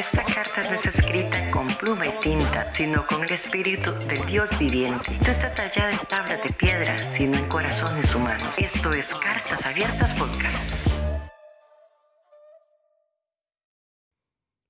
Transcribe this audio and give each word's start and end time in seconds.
Esta 0.00 0.24
carta 0.24 0.62
no 0.62 0.76
es 0.76 0.86
escrita 0.86 1.50
con 1.50 1.68
pluma 1.76 2.06
y 2.06 2.20
tinta, 2.22 2.72
sino 2.72 3.06
con 3.06 3.22
el 3.22 3.32
espíritu 3.32 3.92
del 4.08 4.24
Dios 4.24 4.48
viviente. 4.58 5.10
No 5.18 5.26
está 5.26 5.54
tallada 5.54 5.90
en 5.90 6.06
tablas 6.06 6.42
de 6.42 6.50
piedra, 6.54 6.96
sino 7.12 7.36
en 7.36 7.46
corazones 7.50 8.14
humanos. 8.14 8.54
Esto 8.56 8.94
es 8.94 9.06
Cartas 9.08 9.62
Abiertas 9.66 10.18
Podcast. 10.18 10.86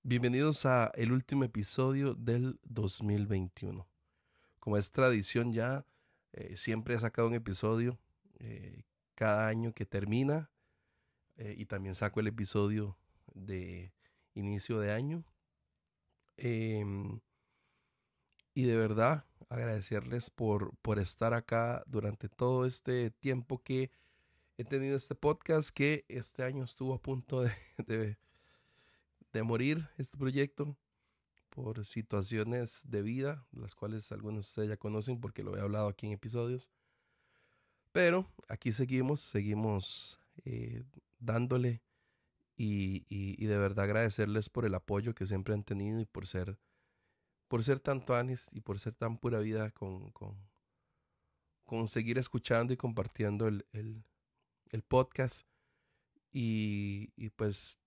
Bienvenidos 0.03 0.67
a 0.67 0.91
el 0.97 1.13
último 1.13 1.45
episodio 1.45 2.15
del 2.15 2.59
2021. 2.65 3.87
Como 4.59 4.77
es 4.77 4.91
tradición 4.91 5.53
ya, 5.53 5.87
eh, 6.33 6.57
siempre 6.57 6.97
he 6.97 6.99
sacado 6.99 7.29
un 7.29 7.35
episodio 7.35 8.01
eh, 8.41 8.83
cada 9.15 9.47
año 9.47 9.73
que 9.75 9.87
termina 9.87 10.51
eh, 11.37 11.55
y 11.57 11.67
también 11.67 11.95
saco 11.95 12.19
el 12.19 12.27
episodio 12.27 12.99
de 13.33 13.93
inicio 14.35 14.81
de 14.81 14.93
año. 14.93 15.25
Em, 16.37 17.21
y 18.55 18.65
de 18.65 18.77
verdad 18.77 19.25
agradecerles 19.49 20.31
por, 20.31 20.77
por 20.79 20.99
estar 20.99 21.35
acá 21.35 21.83
durante 21.87 22.29
todo 22.29 22.67
este 22.67 23.11
tiempo 23.11 23.63
que 23.63 23.91
he 24.59 24.65
tenido 24.65 24.97
este 24.97 25.15
podcast 25.15 25.71
que 25.71 26.05
este 26.09 26.43
año 26.45 26.65
estuvo 26.65 26.95
a 26.95 27.03
punto 27.03 27.43
de 27.87 28.19
de 29.33 29.43
morir 29.43 29.89
este 29.97 30.19
proyecto 30.19 30.77
por 31.51 31.85
situaciones 31.85 32.83
de 32.85 33.03
vida, 33.03 33.47
las 33.53 33.75
cuales 33.75 34.11
algunos 34.13 34.45
de 34.45 34.49
ustedes 34.49 34.69
ya 34.69 34.77
conocen 34.77 35.21
porque 35.21 35.43
lo 35.43 35.57
he 35.57 35.61
hablado 35.61 35.89
aquí 35.89 36.07
en 36.07 36.13
episodios. 36.13 36.71
Pero 37.93 38.31
aquí 38.49 38.73
seguimos, 38.73 39.21
seguimos 39.21 40.21
eh, 40.45 40.85
dándole 41.19 41.83
y, 42.63 43.47
de 43.47 43.57
verdad 43.57 43.85
agradecerles 43.85 44.51
por 44.51 44.67
el 44.67 44.75
apoyo 44.75 45.15
que 45.15 45.27
siempre 45.27 45.55
han 45.55 45.65
tenido 45.65 45.99
y 46.01 46.05
por 46.05 46.27
ser, 46.27 46.59
por 47.49 47.65
ser 47.65 47.81
tan 47.81 48.05
tuanis 48.05 48.49
y 48.53 48.61
por 48.61 48.79
ser 48.79 48.95
tan 48.95 49.17
pura 49.17 49.41
vida 49.41 49.71
con, 49.71 50.13
con, 51.65 51.89
seguir 51.89 52.19
escuchando 52.19 52.75
y 52.75 52.77
compartiendo 52.77 53.49
el, 53.49 54.05
podcast. 54.89 55.47
Y, 56.33 57.13
y, 57.17 57.31
pues 57.31 57.81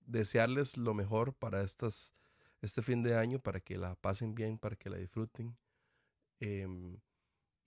desearles 0.00 0.76
lo 0.76 0.94
mejor 0.94 1.34
para 1.34 1.62
estas, 1.62 2.14
este 2.62 2.82
fin 2.82 3.02
de 3.02 3.16
año, 3.16 3.38
para 3.38 3.60
que 3.60 3.76
la 3.76 3.96
pasen 3.96 4.34
bien, 4.34 4.58
para 4.58 4.76
que 4.76 4.88
la 4.88 4.96
disfruten. 4.96 5.58
Em, 6.40 6.98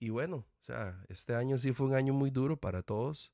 y 0.00 0.10
bueno, 0.10 0.36
o 0.38 0.62
sea, 0.62 1.00
este 1.08 1.34
año 1.36 1.58
sí 1.58 1.72
fue 1.72 1.86
un 1.86 1.94
año 1.94 2.12
muy 2.12 2.30
duro 2.30 2.56
para 2.58 2.82
todos, 2.82 3.32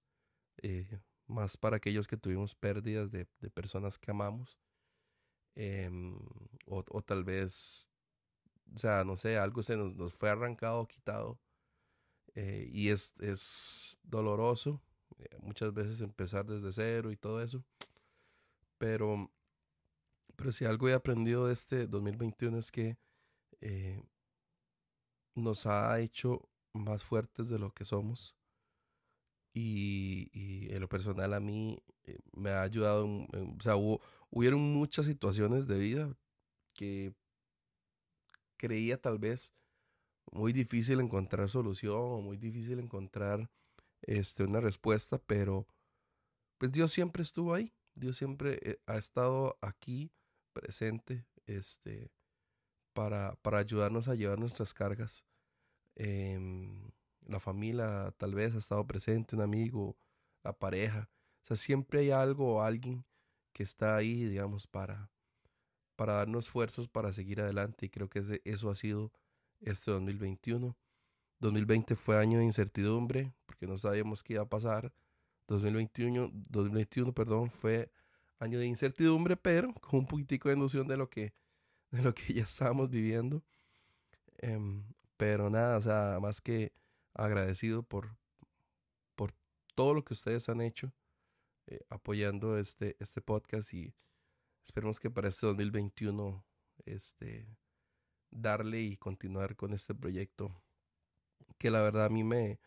eh, 0.63 1.01
más 1.27 1.57
para 1.57 1.77
aquellos 1.77 2.07
que 2.07 2.17
tuvimos 2.17 2.55
pérdidas 2.55 3.11
de, 3.11 3.27
personas 3.53 3.99
que 3.99 4.11
amamos. 4.11 4.61
Em, 5.55 6.19
o, 6.67 7.03
tal 7.03 7.25
vez, 7.25 7.91
o 8.75 8.79
sea, 8.79 9.05
no 9.05 9.17
sé, 9.17 9.39
algo 9.39 9.63
se 9.63 9.77
nos, 9.77 10.15
fue 10.15 10.31
arrancado, 10.31 10.87
quitado. 10.87 11.39
Eh, 12.35 12.69
y 12.73 12.89
es, 12.89 13.15
es 13.21 13.99
doloroso 14.03 14.83
eh, 15.19 15.29
muchas 15.41 15.73
veces 15.73 16.01
empezar 16.01 16.47
desde 16.47 16.73
cero 16.73 17.11
y 17.13 17.17
todo 17.17 17.43
eso. 17.43 17.65
Pero, 18.79 19.31
pero 20.37 20.53
si 20.53 20.65
algo 20.65 20.89
he 20.89 20.95
aprendido 20.95 21.47
de 21.47 21.53
este 21.53 21.87
2021 21.87 22.59
es 22.59 22.73
que 22.73 22.99
eh, 23.61 24.03
nos 25.35 25.67
ha 25.67 25.99
hecho 26.01 26.49
más 26.73 27.05
fuertes 27.05 27.49
de 27.49 27.59
lo 27.59 27.71
que 27.73 27.85
somos. 27.85 28.37
Y, 29.55 30.69
en 30.75 30.81
lo 30.81 30.89
personal 30.89 31.33
a 31.33 31.41
mí 31.41 31.79
eh, 32.07 32.19
me 32.33 32.51
ha 32.51 32.63
ayudado, 32.63 33.07
o 33.07 33.61
sea, 33.61 33.77
hubo, 33.77 34.01
hubieron 34.31 34.61
muchas 34.61 35.07
situaciones 35.07 35.69
de 35.69 35.79
vida 35.79 36.17
que 36.75 37.15
creía 38.57 39.01
tal 39.01 39.19
vez 39.19 39.55
muy 40.33 40.53
difícil 40.53 41.01
encontrar 41.01 41.49
solución 41.49 41.97
o 41.97 42.21
muy 42.21 42.37
difícil 42.37 42.81
encontrar 42.81 43.49
este, 44.03 44.45
una 44.45 44.61
respuesta, 44.61 45.19
pero 45.19 45.67
pues 46.59 46.73
Dios 46.73 46.93
siempre 46.93 47.23
estuvo 47.23 47.55
ahí. 47.55 47.73
Dios 47.95 48.17
siempre 48.17 48.59
eh, 48.63 48.81
ha 48.87 48.97
estado 48.97 49.57
aquí 49.61 50.11
presente 50.53 51.27
este, 51.47 52.11
para, 52.93 53.37
para 53.37 53.59
ayudarnos 53.59 54.09
a 54.09 54.15
llevar 54.15 54.39
nuestras 54.39 54.75
cargas. 54.75 55.27
Em, 55.95 56.91
la 57.27 57.41
familia 57.41 58.13
tal 58.19 58.35
vez 58.35 58.55
ha 58.55 58.59
estado 58.59 58.87
presente, 58.87 59.37
un 59.37 59.43
amigo, 59.43 59.97
la 60.43 60.53
pareja. 60.53 61.09
O 61.43 61.47
sea, 61.47 61.57
siempre 61.57 62.01
hay 62.01 62.11
algo 62.11 62.57
o 62.57 62.63
alguien 62.63 63.05
que 63.53 63.63
está 63.63 63.97
ahí, 63.97 64.25
digamos, 64.25 64.67
para, 64.67 65.11
para 65.97 66.15
darnos 66.15 66.49
fuerzas 66.49 66.89
para 66.89 67.13
seguir 67.13 67.41
adelante. 67.41 67.87
Y 67.87 67.91
creo 67.91 68.09
que 68.09 68.23
eso 68.45 68.71
ha 68.71 68.75
sido 68.75 69.13
este 69.61 69.91
2021. 69.91 70.77
2020 71.41 71.97
fue 71.97 72.19
año 72.19 72.39
de 72.39 72.45
incertidumbre 72.45 73.35
porque 73.47 73.67
no 73.67 73.77
sabíamos 73.79 74.23
qué 74.23 74.35
iba 74.35 74.43
a 74.43 74.49
pasar. 74.49 74.93
2021, 75.49 76.31
2021 76.33 77.13
perdón, 77.13 77.51
fue 77.51 77.91
año 78.39 78.59
de 78.59 78.67
incertidumbre, 78.67 79.37
pero 79.37 79.73
con 79.75 80.01
un 80.01 80.07
poquitico 80.07 80.49
de 80.49 80.57
noción 80.57 80.89
de 80.89 80.97
lo 80.97 81.09
que, 81.11 81.35
de 81.91 82.03
lo 82.03 82.15
que 82.15 82.33
ya 82.35 82.43
estábamos 82.43 82.91
viviendo. 82.91 83.43
Em, 84.39 84.85
pero 85.17 85.51
nada, 85.51 85.79
o 85.79 85.81
sea, 85.81 86.19
más 86.21 86.41
que 86.41 86.73
agradecido 87.15 87.83
por, 87.83 88.17
por 89.15 89.33
todo 89.75 89.95
lo 89.95 90.05
que 90.05 90.15
ustedes 90.15 90.49
han 90.49 90.61
hecho 90.61 90.93
eh, 91.67 91.81
apoyando 91.89 92.59
este, 92.59 92.97
este 93.01 93.23
podcast 93.23 93.73
y 93.73 93.95
esperemos 94.65 95.01
que 95.01 95.11
para 95.11 95.29
este 95.29 95.47
2021 95.47 96.45
este, 96.85 97.57
darle 98.31 98.83
y 98.83 98.97
continuar 98.97 99.57
con 99.57 99.73
este 99.73 99.95
proyecto 99.95 100.63
que 101.59 101.71
la 101.71 101.81
verdad 101.81 102.07
a 102.07 102.11
mí 102.11 102.25
me, 102.25 102.61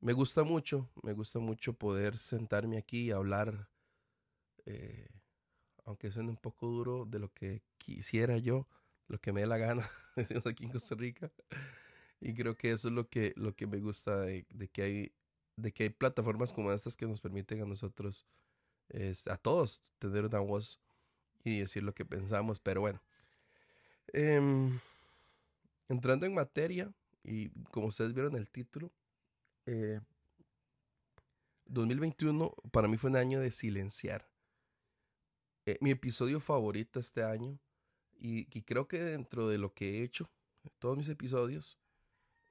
me 0.00 0.12
gusta 0.12 0.44
mucho, 0.44 0.90
me 1.02 1.12
gusta 1.12 1.38
mucho 1.38 1.72
poder 1.74 2.18
sentarme 2.18 2.76
aquí 2.76 3.06
y 3.06 3.10
hablar, 3.12 3.68
eh, 4.66 5.08
aunque 5.84 6.10
suene 6.10 6.30
un 6.30 6.36
poco 6.36 6.66
duro, 6.66 7.06
de 7.06 7.18
lo 7.18 7.32
que 7.32 7.62
quisiera 7.78 8.38
yo, 8.38 8.68
lo 9.08 9.18
que 9.18 9.32
me 9.32 9.40
dé 9.40 9.46
la 9.46 9.58
gana, 9.58 9.88
decimos 10.16 10.46
aquí 10.46 10.64
en 10.64 10.72
Costa 10.72 10.94
Rica. 10.96 11.32
Y 12.20 12.34
creo 12.34 12.56
que 12.56 12.72
eso 12.72 12.88
es 12.88 12.94
lo 12.94 13.08
que, 13.08 13.32
lo 13.36 13.54
que 13.54 13.66
me 13.66 13.78
gusta 13.78 14.20
de, 14.20 14.44
que 14.72 14.82
hay, 14.82 15.12
de 15.56 15.72
que 15.72 15.84
hay 15.84 15.90
plataformas 15.90 16.52
como 16.52 16.72
estas 16.72 16.96
que 16.96 17.06
nos 17.06 17.20
permiten 17.20 17.62
a 17.62 17.66
nosotros, 17.66 18.26
a 19.28 19.36
todos, 19.36 19.92
tener 19.98 20.24
una 20.24 20.40
voz 20.40 20.80
y 21.44 21.60
decir 21.60 21.82
lo 21.82 21.94
que 21.94 22.04
pensamos. 22.04 22.58
Pero 22.58 22.80
bueno, 22.80 23.02
em, 24.12 24.78
entrando 25.88 26.26
en 26.26 26.34
materia, 26.34 26.92
y 27.22 27.50
como 27.70 27.88
ustedes 27.88 28.14
vieron 28.14 28.36
el 28.36 28.48
título, 28.48 28.90
2021 31.66 32.46
eh, 32.46 32.68
para 32.70 32.88
mí 32.88 32.96
fue 32.96 33.10
un 33.10 33.16
año 33.16 33.40
de 33.40 33.50
silenciar. 33.50 34.28
Eh, 35.66 35.78
mi 35.80 35.90
episodio 35.90 36.38
favorito 36.38 37.00
este 37.00 37.24
año, 37.24 37.58
y, 38.18 38.44
creo 38.62 38.88
que 38.88 38.98
dentro 38.98 39.48
de 39.48 39.58
lo 39.58 39.74
que 39.74 39.98
he 39.98 40.02
hecho, 40.02 40.30
todos 40.78 40.96
mis 40.96 41.08
episodios, 41.08 41.78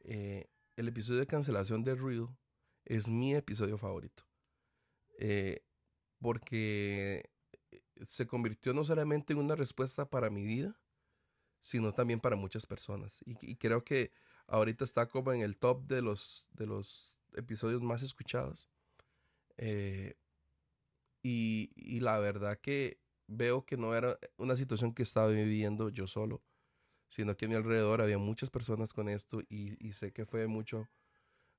eh, 0.06 0.50
el 0.76 0.88
episodio 0.88 1.20
de 1.20 1.28
cancelación 1.28 1.84
de 1.84 1.96
ruido 1.96 2.38
es 2.86 3.10
mi 3.10 3.36
episodio 3.36 3.78
favorito. 3.78 4.24
porque 6.20 7.30
se 8.06 8.28
convirtió 8.28 8.74
no 8.74 8.84
solamente 8.84 9.34
en 9.34 9.40
una 9.40 9.56
respuesta 9.56 10.10
para 10.10 10.30
mi 10.30 10.46
vida, 10.46 10.80
sino 11.62 11.94
también 11.94 12.20
para 12.20 12.36
muchas 12.36 12.66
personas. 12.66 13.24
y 13.26 13.56
creo 13.58 13.84
que 13.84 14.12
ahorita 14.48 14.84
está 14.84 15.08
como 15.08 15.34
en 15.34 15.42
el 15.42 15.58
top 15.58 15.86
de 15.88 16.02
los, 16.02 16.48
de 16.52 16.66
los 16.68 17.20
episodios 17.34 17.82
más 17.82 18.04
escuchados. 18.04 18.70
Eh, 19.58 20.16
y, 21.24 22.00
la 22.02 22.20
verdad 22.20 22.60
que 22.60 23.00
veo 23.28 23.66
que 23.66 23.78
no 23.78 23.96
era 23.96 24.20
una 24.38 24.56
situación 24.56 24.94
que 24.94 25.04
estaba 25.04 25.28
viviendo 25.28 25.90
yo 25.90 26.06
solo, 26.06 26.44
sino 27.10 27.36
que 27.38 27.46
a 27.46 27.48
mi 27.48 27.56
alrededor 27.56 28.02
había 28.02 28.18
muchas 28.18 28.50
personas 28.50 28.94
con 28.94 29.10
esto 29.10 29.42
y, 29.50 29.94
sé 29.94 30.12
que 30.12 30.26
fue 30.26 30.48
mucho, 30.48 30.90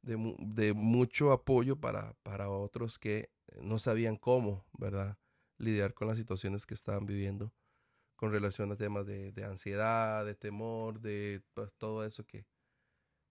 de, 0.02 0.72
mucho 0.74 1.32
apoyo 1.32 1.76
para, 1.76 2.14
para 2.22 2.50
otros 2.50 2.98
que 2.98 3.30
no 3.60 3.78
sabían 3.78 4.16
cómo, 4.16 4.66
¿verdad? 4.72 5.18
Lidiar 5.58 5.94
con 5.94 6.08
las 6.08 6.18
situaciones 6.18 6.66
que 6.66 6.74
estaban 6.74 7.06
viviendo 7.06 7.52
con 8.16 8.32
relación 8.32 8.72
a 8.72 8.76
temas 8.76 9.06
de, 9.06 9.32
ansiedad, 9.44 10.24
de 10.24 10.34
temor, 10.34 11.00
de 11.00 11.42
pues, 11.54 11.72
todo 11.74 12.04
eso 12.04 12.26
que, 12.26 12.46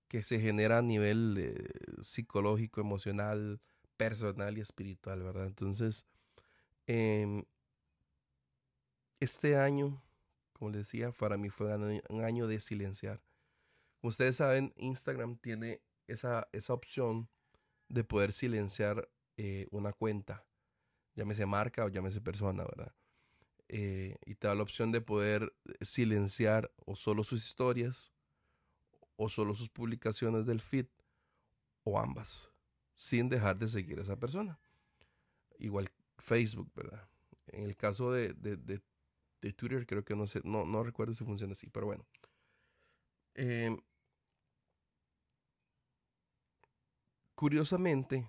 que 0.07 0.23
se 0.23 0.39
genera 0.39 0.77
a 0.77 0.83
nivel 0.83 1.35
eh, 1.39 1.67
psicológico, 2.01 2.81
emocional, 2.81 3.59
personal 3.97 4.57
y 4.57 4.61
espiritual, 4.61 5.23
¿verdad? 5.23 5.47
Entonces, 5.47 6.05
em, 6.85 7.43
este 9.19 9.57
año, 9.57 10.03
como 10.57 10.71
les 10.71 10.87
decía, 10.87 11.11
para 11.11 11.37
mí 11.37 11.49
fue 11.49 11.75
un 12.09 12.23
año 12.23 12.47
de 12.47 12.59
silenciar. 12.59 13.21
Ustedes 14.01 14.37
saben, 14.37 14.73
Instagram 14.77 15.37
tiene 15.37 15.81
esa, 16.07 16.47
esa 16.51 16.73
opción 16.73 17.29
de 17.89 18.03
poder 18.03 18.31
silenciar 18.31 19.09
eh, 19.37 19.67
una 19.71 19.93
cuenta, 19.93 20.45
llámese 21.15 21.45
marca 21.45 21.85
o 21.85 21.89
llámese 21.89 22.21
persona, 22.21 22.63
¿verdad? 22.63 22.93
eh, 23.67 24.17
y 24.25 24.35
te 24.35 24.47
da 24.47 24.55
la 24.55 24.63
opción 24.63 24.91
de 24.91 25.01
poder 25.01 25.53
silenciar 25.81 26.71
o 26.85 26.95
solo 26.95 27.23
sus 27.23 27.45
historias 27.45 28.11
o 29.15 29.29
solo 29.29 29.55
sus 29.55 29.69
publicaciones 29.69 30.45
del 30.45 30.61
feed 30.61 30.87
o 31.83 31.99
ambas 31.99 32.51
sin 32.95 33.29
dejar 33.29 33.57
de 33.57 33.67
seguir 33.67 33.99
a 33.99 34.03
esa 34.03 34.17
persona. 34.17 34.59
Igual 35.57 35.89
Facebook, 36.17 36.71
¿verdad? 36.75 37.09
En 37.47 37.63
el 37.63 37.75
caso 37.75 38.11
de, 38.11 38.33
de, 38.33 38.81
Twitter 39.53 39.85
creo 39.85 40.03
que 40.03 40.15
no 40.15 40.27
sé, 40.27 40.41
no, 40.43 40.65
no 40.65 40.83
recuerdo 40.83 41.13
si 41.13 41.23
funciona 41.23 41.53
así, 41.53 41.69
pero 41.69 41.87
bueno. 41.87 42.05
Em, 43.35 43.77
curiosamente, 47.35 48.27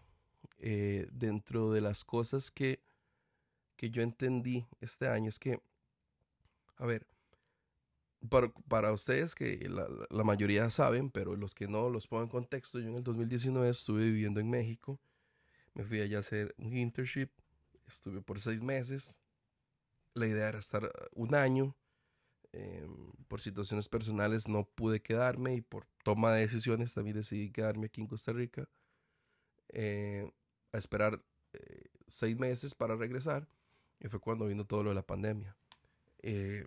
eh, 0.58 1.06
dentro 1.12 1.70
de 1.70 1.80
las 1.80 2.04
cosas 2.04 2.50
que, 2.50 2.80
que 3.76 3.90
yo 3.90 4.02
entendí 4.02 4.66
este 4.80 5.08
año 5.08 5.28
es 5.28 5.38
que, 5.38 5.60
a 6.76 6.86
ver, 6.86 7.06
para, 8.68 8.92
ustedes 8.92 9.34
que 9.34 9.68
la, 9.68 10.24
mayoría 10.24 10.70
saben, 10.70 11.10
pero 11.10 11.36
los 11.36 11.54
que 11.54 11.68
no 11.68 11.90
los 11.90 12.06
pongo 12.06 12.24
en 12.24 12.28
contexto, 12.28 12.80
yo 12.80 12.88
en 12.88 12.96
el 12.96 13.04
2019 13.04 13.70
estuve 13.70 14.04
viviendo 14.04 14.40
en 14.40 14.50
México, 14.50 14.98
me 15.74 15.84
fui 15.84 16.00
allá 16.00 16.18
a 16.18 16.20
hacer 16.20 16.54
un 16.58 16.76
internship, 16.76 17.28
estuve 17.86 18.22
por 18.22 18.40
seis 18.40 18.62
meses, 18.62 19.22
la 20.16 20.26
idea 20.26 20.48
era 20.48 20.58
estar 20.58 20.90
un 21.12 21.34
año, 21.34 21.76
em, 22.52 23.12
por 23.28 23.40
situaciones 23.40 23.88
personales 23.88 24.48
no 24.48 24.64
pude 24.64 25.00
quedarme 25.02 25.54
y 25.54 25.60
por 25.60 25.86
toma 26.04 26.32
de 26.32 26.40
decisiones 26.40 26.94
también 26.94 27.16
decidí 27.16 27.50
quedarme 27.50 27.86
aquí 27.86 28.00
en 28.00 28.06
Costa 28.06 28.32
Rica 28.32 28.68
eh, 29.70 30.30
a 30.72 30.78
esperar 30.78 31.22
eh, 31.52 31.84
seis 32.06 32.38
meses 32.38 32.74
para 32.74 32.96
regresar 32.96 33.48
y 34.00 34.08
fue 34.08 34.20
cuando 34.20 34.46
vino 34.46 34.64
todo 34.64 34.82
lo 34.84 34.90
de 34.90 34.94
la 34.94 35.06
pandemia. 35.06 35.56
Eh, 36.22 36.66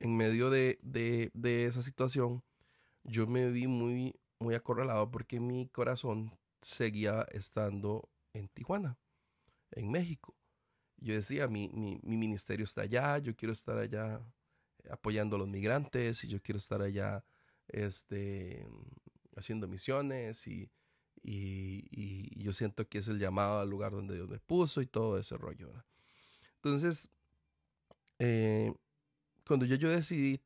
en 0.00 0.16
medio 0.16 0.50
de, 0.50 0.78
esa 1.66 1.82
situación, 1.82 2.42
yo 3.04 3.26
me 3.26 3.50
vi 3.50 3.66
muy, 3.66 4.14
muy 4.38 4.54
acorralado 4.54 5.10
porque 5.10 5.40
mi 5.40 5.68
corazón 5.68 6.38
seguía 6.62 7.26
estando 7.32 8.08
en 8.32 8.48
Tijuana, 8.48 8.96
en 9.72 9.90
México. 9.90 10.37
Yo 11.00 11.14
decía, 11.14 11.48
mi, 11.48 11.68
mi, 11.68 12.16
ministerio 12.16 12.64
está 12.64 12.82
allá, 12.82 13.18
yo 13.18 13.34
quiero 13.36 13.52
estar 13.52 13.78
allá 13.78 14.20
apoyando 14.90 15.36
a 15.36 15.38
los 15.38 15.48
migrantes 15.48 16.24
y 16.24 16.28
yo 16.28 16.42
quiero 16.42 16.58
estar 16.58 16.82
allá 16.82 17.24
este, 17.68 18.66
haciendo 19.36 19.68
misiones 19.68 20.46
y, 20.48 20.70
y, 21.22 22.42
yo 22.42 22.52
siento 22.52 22.88
que 22.88 22.98
es 22.98 23.08
el 23.08 23.18
llamado 23.18 23.60
al 23.60 23.68
lugar 23.68 23.92
donde 23.92 24.14
Dios 24.14 24.28
me 24.28 24.38
puso 24.38 24.80
y 24.80 24.86
todo 24.86 25.18
ese 25.18 25.36
rollo. 25.36 25.72
Entonces, 26.56 27.10
eh, 28.18 28.72
cuando 29.46 29.66
yo, 29.66 29.76
yo 29.76 29.90
decidí 29.90 30.40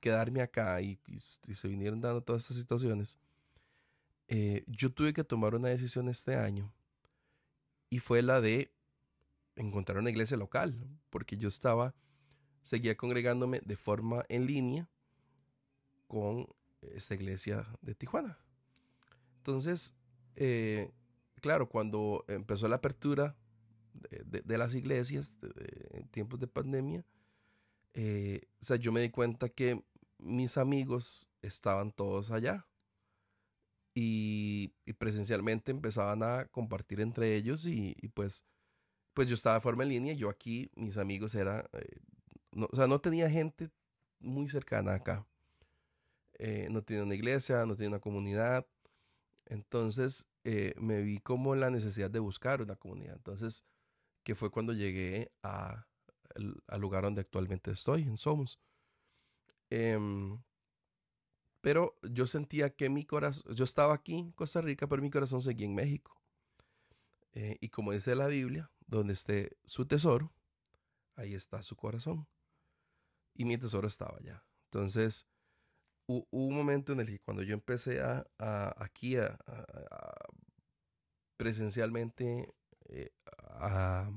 quedarme 0.00 0.42
acá 0.42 0.80
y, 0.80 0.98
se 1.18 1.68
vinieron 1.68 2.00
dando 2.00 2.22
todas 2.22 2.42
estas 2.42 2.56
situaciones, 2.56 3.18
eh, 4.28 4.64
yo 4.66 4.92
tuve 4.92 5.12
que 5.12 5.24
tomar 5.24 5.54
una 5.54 5.68
decisión 5.68 6.08
este 6.08 6.36
año 6.36 6.72
y 7.90 7.98
fue 7.98 8.22
la 8.22 8.40
de 8.40 8.72
encontrar 9.60 9.98
una 9.98 10.10
iglesia 10.10 10.36
local, 10.36 10.74
porque 11.10 11.36
yo 11.36 11.48
estaba, 11.48 11.94
seguía 12.62 12.96
congregándome 12.96 13.60
de 13.64 13.76
forma 13.76 14.24
en 14.28 14.46
línea 14.46 14.88
con 16.06 16.48
esta 16.80 17.14
iglesia 17.14 17.66
de 17.82 17.94
Tijuana. 17.94 18.38
Entonces, 19.36 19.94
eh, 20.36 20.90
claro, 21.40 21.68
cuando 21.68 22.24
empezó 22.28 22.68
la 22.68 22.76
apertura 22.76 23.36
de, 24.24 24.58
las 24.58 24.74
iglesias 24.74 25.38
en 25.90 26.08
tiempos 26.08 26.40
de 26.40 26.46
pandemia, 26.46 27.04
eh, 27.94 28.42
o 28.60 28.64
sea, 28.64 28.76
yo 28.76 28.92
me 28.92 29.00
di 29.00 29.10
cuenta 29.10 29.48
que 29.48 29.82
mis 30.18 30.58
amigos 30.58 31.30
estaban 31.42 31.92
todos 31.92 32.30
allá. 32.30 32.66
Y, 33.94 34.74
presencialmente 34.98 35.70
empezaban 35.70 36.22
a 36.22 36.46
compartir 36.46 37.00
entre 37.00 37.36
ellos 37.36 37.66
y, 37.66 37.94
pues, 38.14 38.44
pues 39.20 39.28
yo 39.28 39.34
estaba 39.34 39.56
de 39.56 39.60
forma 39.60 39.82
en 39.82 39.90
línea, 39.90 40.14
yo 40.14 40.30
aquí, 40.30 40.70
mis 40.76 40.96
amigos 40.96 41.34
eran, 41.34 41.62
eh, 41.74 42.00
no, 42.52 42.70
o 42.72 42.74
sea, 42.74 42.86
no 42.86 43.02
tenía 43.02 43.28
gente 43.28 43.68
muy 44.18 44.48
cercana 44.48 44.94
acá. 44.94 45.26
Eh, 46.38 46.68
no 46.70 46.82
tenía 46.82 47.02
una 47.02 47.14
iglesia, 47.14 47.66
no 47.66 47.76
tenía 47.76 47.90
una 47.90 48.00
comunidad. 48.00 48.66
Entonces 49.44 50.26
me 50.78 51.02
vi 51.02 51.18
como 51.18 51.54
la 51.54 51.68
necesidad 51.68 52.10
de 52.10 52.18
buscar 52.18 52.62
una 52.62 52.76
comunidad. 52.76 53.14
Entonces, 53.14 53.66
que 54.22 54.34
fue 54.34 54.50
cuando 54.50 54.72
llegué 54.72 55.30
a, 55.42 55.86
al 56.66 56.80
lugar 56.80 57.02
donde 57.02 57.20
actualmente 57.20 57.72
estoy, 57.72 58.04
en 58.04 58.16
Somos. 58.16 58.58
Em, 59.68 60.42
pero 61.60 61.98
yo 62.10 62.26
sentía 62.26 62.70
que 62.70 62.88
mi 62.88 63.04
corazón, 63.04 63.54
yo 63.54 63.64
estaba 63.64 63.92
aquí 63.92 64.14
en 64.14 64.32
Costa 64.32 64.62
Rica, 64.62 64.88
pero 64.88 65.02
mi 65.02 65.10
corazón 65.10 65.42
seguía 65.42 65.66
en 65.66 65.74
México. 65.74 66.18
Eh, 67.34 67.58
y 67.60 67.68
como 67.68 67.92
dice 67.92 68.14
la 68.14 68.28
Biblia, 68.28 68.70
donde 68.90 69.12
esté 69.14 69.56
su 69.64 69.86
tesoro, 69.86 70.32
ahí 71.16 71.34
está 71.34 71.62
su 71.62 71.76
corazón. 71.76 72.26
Y 73.34 73.44
mi 73.44 73.56
tesoro 73.56 73.86
estaba 73.86 74.18
allá. 74.18 74.44
Entonces, 74.64 75.26
hubo 76.06 76.26
un 76.30 76.54
momento 76.54 76.92
en 76.92 77.00
el 77.00 77.06
que 77.06 77.20
cuando 77.20 77.42
yo 77.42 77.54
empecé 77.54 78.02
a, 78.02 78.26
aquí 78.76 79.16
a, 79.16 79.38
presencialmente 81.36 82.52
eh, 82.86 83.10
a, 83.24 84.10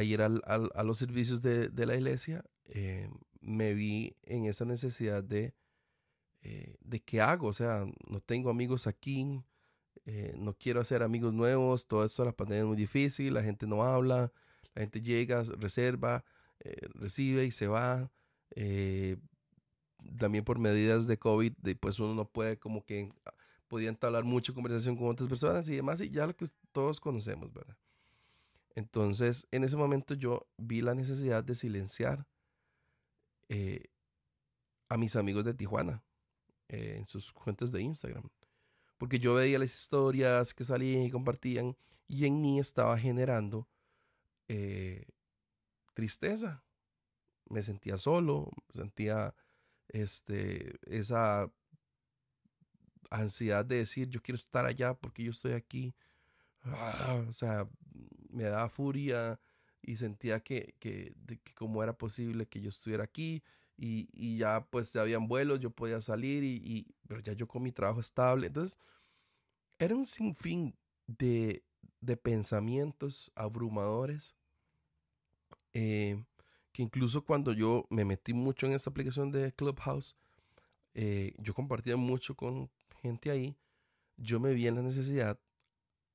ir 0.00 0.22
al, 0.22 0.42
a 0.46 0.82
los 0.84 0.98
servicios 0.98 1.42
de, 1.42 1.68
de 1.68 1.86
la 1.86 1.96
iglesia, 1.96 2.44
eh, 2.66 3.10
me 3.40 3.74
vi 3.74 4.16
en 4.22 4.44
esa 4.44 4.64
necesidad 4.64 5.24
de, 5.24 5.54
eh, 6.42 6.76
de 6.80 7.00
qué 7.00 7.20
hago, 7.20 7.48
o 7.48 7.52
sea, 7.52 7.84
no 8.06 8.20
tengo 8.20 8.50
amigos 8.50 8.86
aquí, 8.86 9.42
eh, 10.06 10.34
no 10.36 10.54
quiero 10.54 10.80
hacer 10.80 11.02
amigos 11.02 11.34
nuevos, 11.34 11.86
todo 11.86 12.04
esto 12.04 12.22
de 12.22 12.28
la 12.30 12.36
pandemia 12.36 12.60
es 12.60 12.66
muy 12.66 12.76
difícil, 12.76 13.34
la 13.34 13.42
gente 13.42 13.66
no 13.66 13.82
habla, 13.82 14.32
la 14.74 14.82
gente 14.82 15.00
llega, 15.02 15.42
reserva, 15.58 16.24
recibe 16.94 17.44
y 17.44 17.50
se 17.50 17.68
va. 17.68 18.10
también 20.18 20.44
por 20.44 20.58
medidas 20.58 21.06
de 21.06 21.18
COVID, 21.18 21.52
pues 21.80 21.98
uno 21.98 22.14
no 22.14 22.28
puede 22.28 22.58
como 22.58 22.84
que 22.84 23.12
podía 23.68 23.90
entablar 23.90 24.24
mucha 24.24 24.52
conversación 24.52 24.96
con 24.96 25.08
otras 25.08 25.28
personas 25.28 25.68
y 25.68 25.76
demás, 25.76 26.00
y 26.00 26.10
ya 26.10 26.26
lo 26.26 26.34
que 26.34 26.46
todos 26.72 27.00
conocemos, 27.00 27.52
¿verdad? 27.52 27.76
Entonces, 28.74 29.46
en 29.50 29.64
ese 29.64 29.76
momento 29.76 30.14
yo 30.14 30.46
vi 30.56 30.80
la 30.80 30.94
necesidad 30.94 31.44
de 31.44 31.54
silenciar 31.54 32.26
eh, 33.48 33.84
a 34.88 34.96
mis 34.96 35.16
amigos 35.16 35.44
de 35.44 35.54
Tijuana 35.54 36.02
eh, 36.68 36.94
en 36.98 37.04
sus 37.04 37.32
cuentas 37.32 37.72
de 37.72 37.82
Instagram. 37.82 38.28
Porque 38.98 39.18
yo 39.18 39.34
veía 39.34 39.58
las 39.58 39.72
historias 39.72 40.52
que 40.52 40.64
salían 40.64 41.02
y 41.02 41.10
compartían 41.10 41.76
y 42.08 42.26
en 42.26 42.40
mí 42.40 42.58
estaba 42.58 42.98
generando 42.98 43.68
eh, 44.48 45.06
tristeza. 45.94 46.64
Me 47.48 47.62
sentía 47.62 47.96
solo, 47.96 48.50
sentía 48.70 49.34
este, 49.88 50.78
esa 50.82 51.50
ansiedad 53.10 53.64
de 53.64 53.76
decir 53.76 54.08
yo 54.08 54.20
quiero 54.20 54.36
estar 54.36 54.66
allá 54.66 54.94
porque 54.94 55.22
yo 55.22 55.30
estoy 55.30 55.52
aquí. 55.52 55.94
Ah, 56.62 57.24
o 57.28 57.32
sea, 57.32 57.68
me 58.30 58.44
daba 58.44 58.68
furia 58.68 59.40
y 59.80 59.96
sentía 59.96 60.40
que, 60.40 60.74
que, 60.78 61.14
cómo 61.54 61.82
era 61.82 61.96
posible 61.96 62.46
que 62.46 62.60
yo 62.60 62.68
estuviera 62.68 63.04
aquí 63.04 63.42
y, 63.78 64.36
ya 64.36 64.66
pues 64.70 64.92
ya 64.92 65.02
habían 65.02 65.28
vuelos, 65.28 65.60
yo 65.60 65.70
podía 65.70 66.00
salir 66.00 66.42
y, 66.44 66.86
pero 67.06 67.20
ya 67.20 67.32
yo 67.32 67.46
con 67.46 67.62
mi 67.62 67.72
trabajo 67.72 68.00
estable. 68.00 68.48
Entonces, 68.48 68.78
era 69.78 69.94
un 69.94 70.04
sinfín 70.04 70.76
de, 71.06 71.64
de 72.00 72.16
pensamientos 72.16 73.30
abrumadores 73.36 74.36
eh, 75.74 76.24
que 76.72 76.82
incluso 76.82 77.24
cuando 77.24 77.52
yo 77.52 77.86
me 77.90 78.04
metí 78.04 78.34
mucho 78.34 78.66
en 78.66 78.72
esta 78.72 78.90
aplicación 78.90 79.30
de 79.30 79.52
Clubhouse, 79.52 80.16
eh, 80.94 81.34
yo 81.38 81.54
compartía 81.54 81.96
mucho 81.96 82.34
con 82.34 82.70
gente 83.00 83.30
ahí, 83.30 83.56
yo 84.16 84.40
me 84.40 84.52
vi 84.52 84.66
en 84.66 84.74
la 84.74 84.82
necesidad 84.82 85.38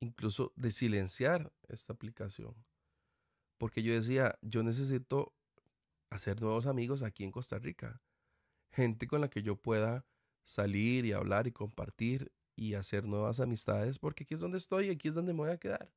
incluso 0.01 0.51
de 0.58 0.72
silenciar 0.72 1.53
esta 1.70 1.93
aplicación. 1.93 2.55
Porque 3.58 3.82
yo 3.84 3.93
decía, 3.93 4.38
yo 4.41 4.63
necesito 4.63 5.34
hacer 6.13 6.41
nuevos 6.41 6.65
amigos 6.65 7.03
aquí 7.03 7.24
en 7.24 7.32
Costa 7.32 7.60
Rica. 7.60 8.01
Gente 8.72 9.08
con 9.08 9.22
la 9.22 9.29
que 9.29 9.43
yo 9.43 9.55
pueda 9.55 10.05
salir 10.43 11.05
y 11.05 11.13
hablar 11.13 11.48
y 11.48 11.51
compartir 11.51 12.32
y 12.55 12.75
hacer 12.75 13.05
nuevas 13.05 13.39
amistades, 13.39 14.00
porque 14.00 14.24
aquí 14.24 14.34
es 14.34 14.39
donde 14.39 14.58
estoy 14.58 14.88
y 14.88 14.91
aquí 14.91 15.08
es 15.08 15.15
donde 15.15 15.34
me 15.34 15.39
voy 15.39 15.51
a 15.51 15.58
quedar. 15.58 15.91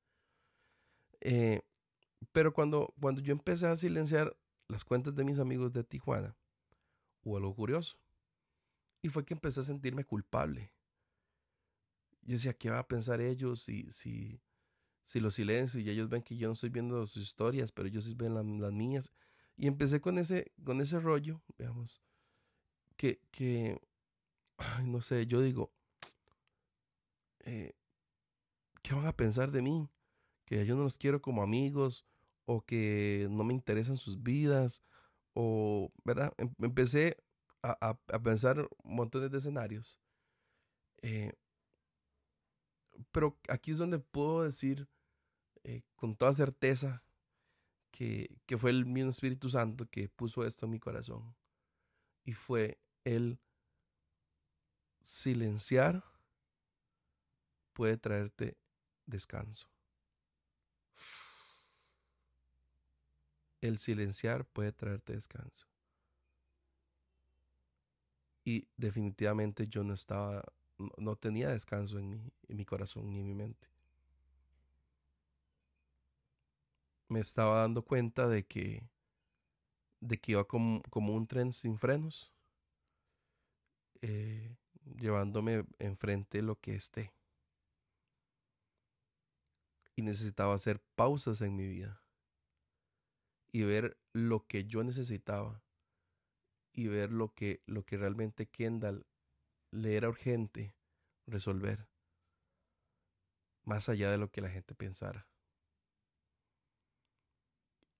Eh, 1.20 1.62
pero 2.32 2.52
cuando, 2.52 2.94
cuando 3.00 3.20
yo 3.20 3.32
empecé 3.32 3.66
a 3.66 3.76
silenciar 3.76 4.36
las 4.68 4.84
cuentas 4.84 5.14
de 5.14 5.24
mis 5.24 5.38
amigos 5.38 5.72
de 5.72 5.84
Tijuana, 5.84 6.36
hubo 7.22 7.36
algo 7.36 7.54
curioso. 7.54 7.98
Y 9.02 9.08
fue 9.08 9.24
que 9.24 9.34
empecé 9.34 9.60
a 9.60 9.64
sentirme 9.64 10.04
culpable 10.04 10.72
yo 12.26 12.34
decía, 12.34 12.52
¿qué 12.52 12.70
va 12.70 12.80
a 12.80 12.88
pensar 12.88 13.20
ellos 13.20 13.60
si, 13.60 13.90
si, 13.90 14.40
si 15.04 15.20
los 15.20 15.34
silencio 15.34 15.80
y 15.80 15.88
ellos 15.88 16.08
ven 16.08 16.22
que 16.22 16.36
yo 16.36 16.48
no 16.48 16.54
estoy 16.54 16.70
viendo 16.70 17.06
sus 17.06 17.22
historias, 17.22 17.70
pero 17.70 17.88
ellos 17.88 18.04
sí 18.04 18.14
ven 18.14 18.34
las 18.34 18.72
mías. 18.72 19.12
Y 19.56 19.66
empecé 19.66 20.00
con 20.00 20.18
ese, 20.18 20.52
con 20.64 20.80
ese 20.80 21.00
rollo, 21.00 21.42
digamos, 21.58 22.02
que, 22.96 23.20
que 23.30 23.80
no 24.84 25.00
sé, 25.00 25.26
yo 25.26 25.40
digo, 25.40 25.72
eh, 27.40 27.74
¿qué 28.82 28.94
van 28.94 29.06
a 29.06 29.16
pensar 29.16 29.50
de 29.50 29.62
mí? 29.62 29.90
Que 30.44 30.64
yo 30.66 30.76
no 30.76 30.84
los 30.84 30.98
quiero 30.98 31.22
como 31.22 31.42
amigos 31.42 32.04
o 32.44 32.64
que 32.64 33.28
no 33.30 33.44
me 33.44 33.54
interesan 33.54 33.96
sus 33.96 34.22
vidas 34.22 34.82
o, 35.34 35.90
¿verdad? 36.04 36.32
Em, 36.38 36.54
empecé 36.60 37.16
a, 37.62 37.98
pensar 38.22 38.68
montones 38.84 39.30
de 39.32 39.38
escenarios. 39.38 40.00
Eh, 41.02 41.32
pero 43.12 43.38
aquí 43.48 43.72
es 43.72 43.78
donde 43.78 43.98
puedo 43.98 44.44
decir 44.44 44.88
eh, 45.64 45.82
con 45.96 46.16
toda 46.16 46.32
certeza 46.32 47.05
que, 47.96 48.58
fue 48.58 48.70
el 48.70 48.84
mismo 48.84 49.10
Espíritu 49.10 49.48
Santo 49.48 49.88
que 49.88 50.08
puso 50.10 50.46
esto 50.46 50.66
en 50.66 50.72
mi 50.72 50.78
corazón. 50.78 51.34
Y 52.24 52.34
fue 52.34 52.78
el 53.04 53.38
silenciar 55.02 56.04
puede 57.72 57.96
traerte 57.96 58.58
descanso. 59.06 59.66
El 63.62 63.78
silenciar 63.78 64.44
puede 64.44 64.72
traerte 64.72 65.14
descanso. 65.14 65.66
Y 68.44 68.68
definitivamente 68.76 69.68
yo 69.68 69.82
no 69.84 69.94
estaba, 69.94 70.44
no, 70.98 71.16
tenía 71.16 71.48
descanso 71.48 71.98
en 71.98 72.10
mi, 72.10 72.32
en 72.48 72.56
mi 72.56 72.64
corazón 72.66 73.10
ni 73.10 73.20
en 73.20 73.26
mi 73.26 73.34
mente. 73.34 73.68
Me 77.08 77.20
estaba 77.20 77.60
dando 77.60 77.84
cuenta 77.84 78.28
de 78.28 78.46
que, 78.46 78.88
de 80.00 80.18
que 80.18 80.32
iba 80.32 80.44
como, 80.44 80.82
como 80.90 81.14
un 81.14 81.26
tren 81.26 81.52
sin 81.52 81.78
frenos, 81.78 82.32
eh, 84.02 84.56
llevándome 84.96 85.64
enfrente 85.78 86.42
lo 86.42 86.60
que 86.60 86.74
esté. 86.74 87.12
Y 89.94 90.02
necesitaba 90.02 90.54
hacer 90.54 90.82
pausas 90.94 91.40
en 91.40 91.56
mi 91.56 91.66
vida 91.66 92.02
y 93.52 93.62
ver 93.62 93.98
lo 94.12 94.46
que 94.46 94.66
yo 94.66 94.84
necesitaba 94.84 95.62
y 96.74 96.88
ver 96.88 97.10
lo 97.10 97.32
que, 97.34 97.62
lo 97.66 97.86
que 97.86 97.96
realmente 97.96 98.46
Kendall 98.46 99.06
le 99.70 99.96
era 99.96 100.10
urgente 100.10 100.76
resolver, 101.26 101.88
más 103.64 103.88
allá 103.88 104.10
de 104.10 104.18
lo 104.18 104.30
que 104.30 104.42
la 104.42 104.50
gente 104.50 104.74
pensara. 104.74 105.26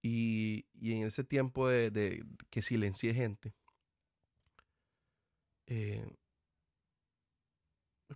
Y, 0.08 0.66
en 0.80 1.04
ese 1.04 1.25
tiempo 1.25 1.68
de, 1.68 2.25
que 2.50 2.62
silencié 2.62 3.12
gente, 3.12 3.52
eh, 5.66 6.06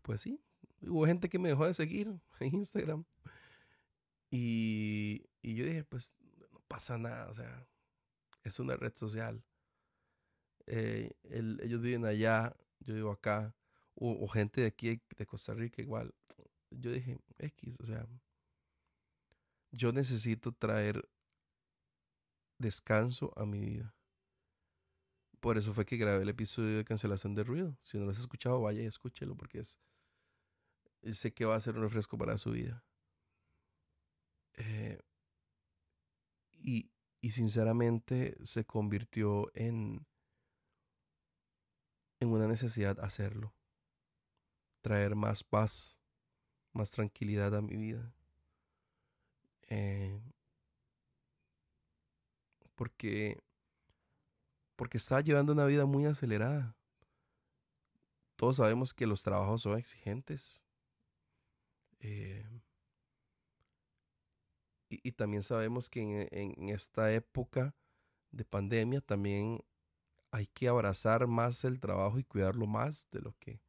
pues 0.02 0.20
sí, 0.20 0.40
hubo 0.82 1.04
gente 1.04 1.28
que 1.28 1.40
me 1.40 1.48
dejó 1.48 1.66
de 1.66 1.74
seguir 1.74 2.08
en 2.40 2.54
Instagram. 2.54 3.04
Y, 4.30 5.26
y 5.42 5.56
yo 5.56 5.64
dije, 5.64 5.82
pues 5.82 6.14
no 6.52 6.60
pasa 6.68 6.96
nada, 6.96 7.28
o 7.28 7.34
sea, 7.34 7.66
es 8.44 8.60
una 8.60 8.76
red 8.76 8.94
social. 8.94 9.42
Eh, 10.66 11.10
ellos 11.24 11.80
viven 11.80 12.04
allá, 12.04 12.54
yo 12.78 12.94
vivo 12.94 13.10
acá, 13.10 13.52
o, 13.96 14.28
gente 14.28 14.60
de 14.60 14.68
aquí, 14.68 15.02
de 15.16 15.26
Costa 15.26 15.54
Rica 15.54 15.82
igual. 15.82 16.14
Yo 16.70 16.92
dije, 16.92 17.18
X, 17.38 17.80
o 17.80 17.84
sea, 17.84 18.06
yo 19.72 19.90
necesito 19.90 20.52
traer 20.52 21.04
descanso 22.60 23.32
a 23.36 23.44
mi 23.46 23.58
vida. 23.60 23.94
Por 25.40 25.56
eso 25.56 25.72
fue 25.72 25.86
que 25.86 25.96
grabé 25.96 26.22
el 26.22 26.28
episodio 26.28 26.76
de 26.76 26.84
cancelación 26.84 27.34
de 27.34 27.44
ruido. 27.44 27.76
Si 27.80 27.98
no 27.98 28.04
lo 28.04 28.10
has 28.10 28.18
escuchado, 28.18 28.60
vaya 28.60 28.82
y 28.82 28.86
escúchelo 28.86 29.36
porque 29.36 29.60
es 29.60 29.80
sé 31.12 31.32
que 31.32 31.46
va 31.46 31.56
a 31.56 31.60
ser 31.60 31.76
un 31.76 31.82
refresco 31.82 32.18
para 32.18 32.36
su 32.36 32.52
vida. 32.52 32.84
Eh, 34.58 34.98
y, 36.52 36.90
y 37.22 37.30
sinceramente 37.30 38.36
se 38.44 38.66
convirtió 38.66 39.50
en, 39.54 40.06
en 42.20 42.28
una 42.28 42.46
necesidad 42.46 43.00
hacerlo. 43.00 43.54
Traer 44.82 45.14
más 45.14 45.42
paz, 45.42 46.00
más 46.72 46.90
tranquilidad 46.90 47.56
a 47.56 47.62
mi 47.62 47.76
vida. 47.76 48.14
Eh, 49.68 50.20
porque, 52.80 53.38
porque 54.74 54.96
está 54.96 55.20
llevando 55.20 55.52
una 55.52 55.66
vida 55.66 55.84
muy 55.84 56.06
acelerada. 56.06 56.74
Todos 58.36 58.56
sabemos 58.56 58.94
que 58.94 59.06
los 59.06 59.22
trabajos 59.22 59.60
son 59.60 59.76
exigentes. 59.76 60.64
Eh, 61.98 62.48
y, 64.88 65.12
también 65.12 65.42
sabemos 65.42 65.90
que 65.90 66.26
en, 66.32 66.70
esta 66.70 67.12
época 67.12 67.74
de 68.30 68.46
pandemia 68.46 69.02
también 69.02 69.62
hay 70.30 70.46
que 70.46 70.66
abrazar 70.66 71.26
más 71.26 71.66
el 71.66 71.80
trabajo 71.80 72.18
y 72.18 72.24
cuidarlo 72.24 72.66
más 72.66 73.08
de 73.10 73.20
lo 73.20 73.34
que 73.38 73.60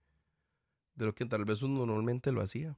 de 0.95 1.05
lo 1.05 1.13
que 1.13 1.25
tal 1.25 1.43
vez 1.43 1.61
uno 1.63 1.85
normalmente 1.85 2.31
lo 2.31 2.39
hacía. 2.41 2.77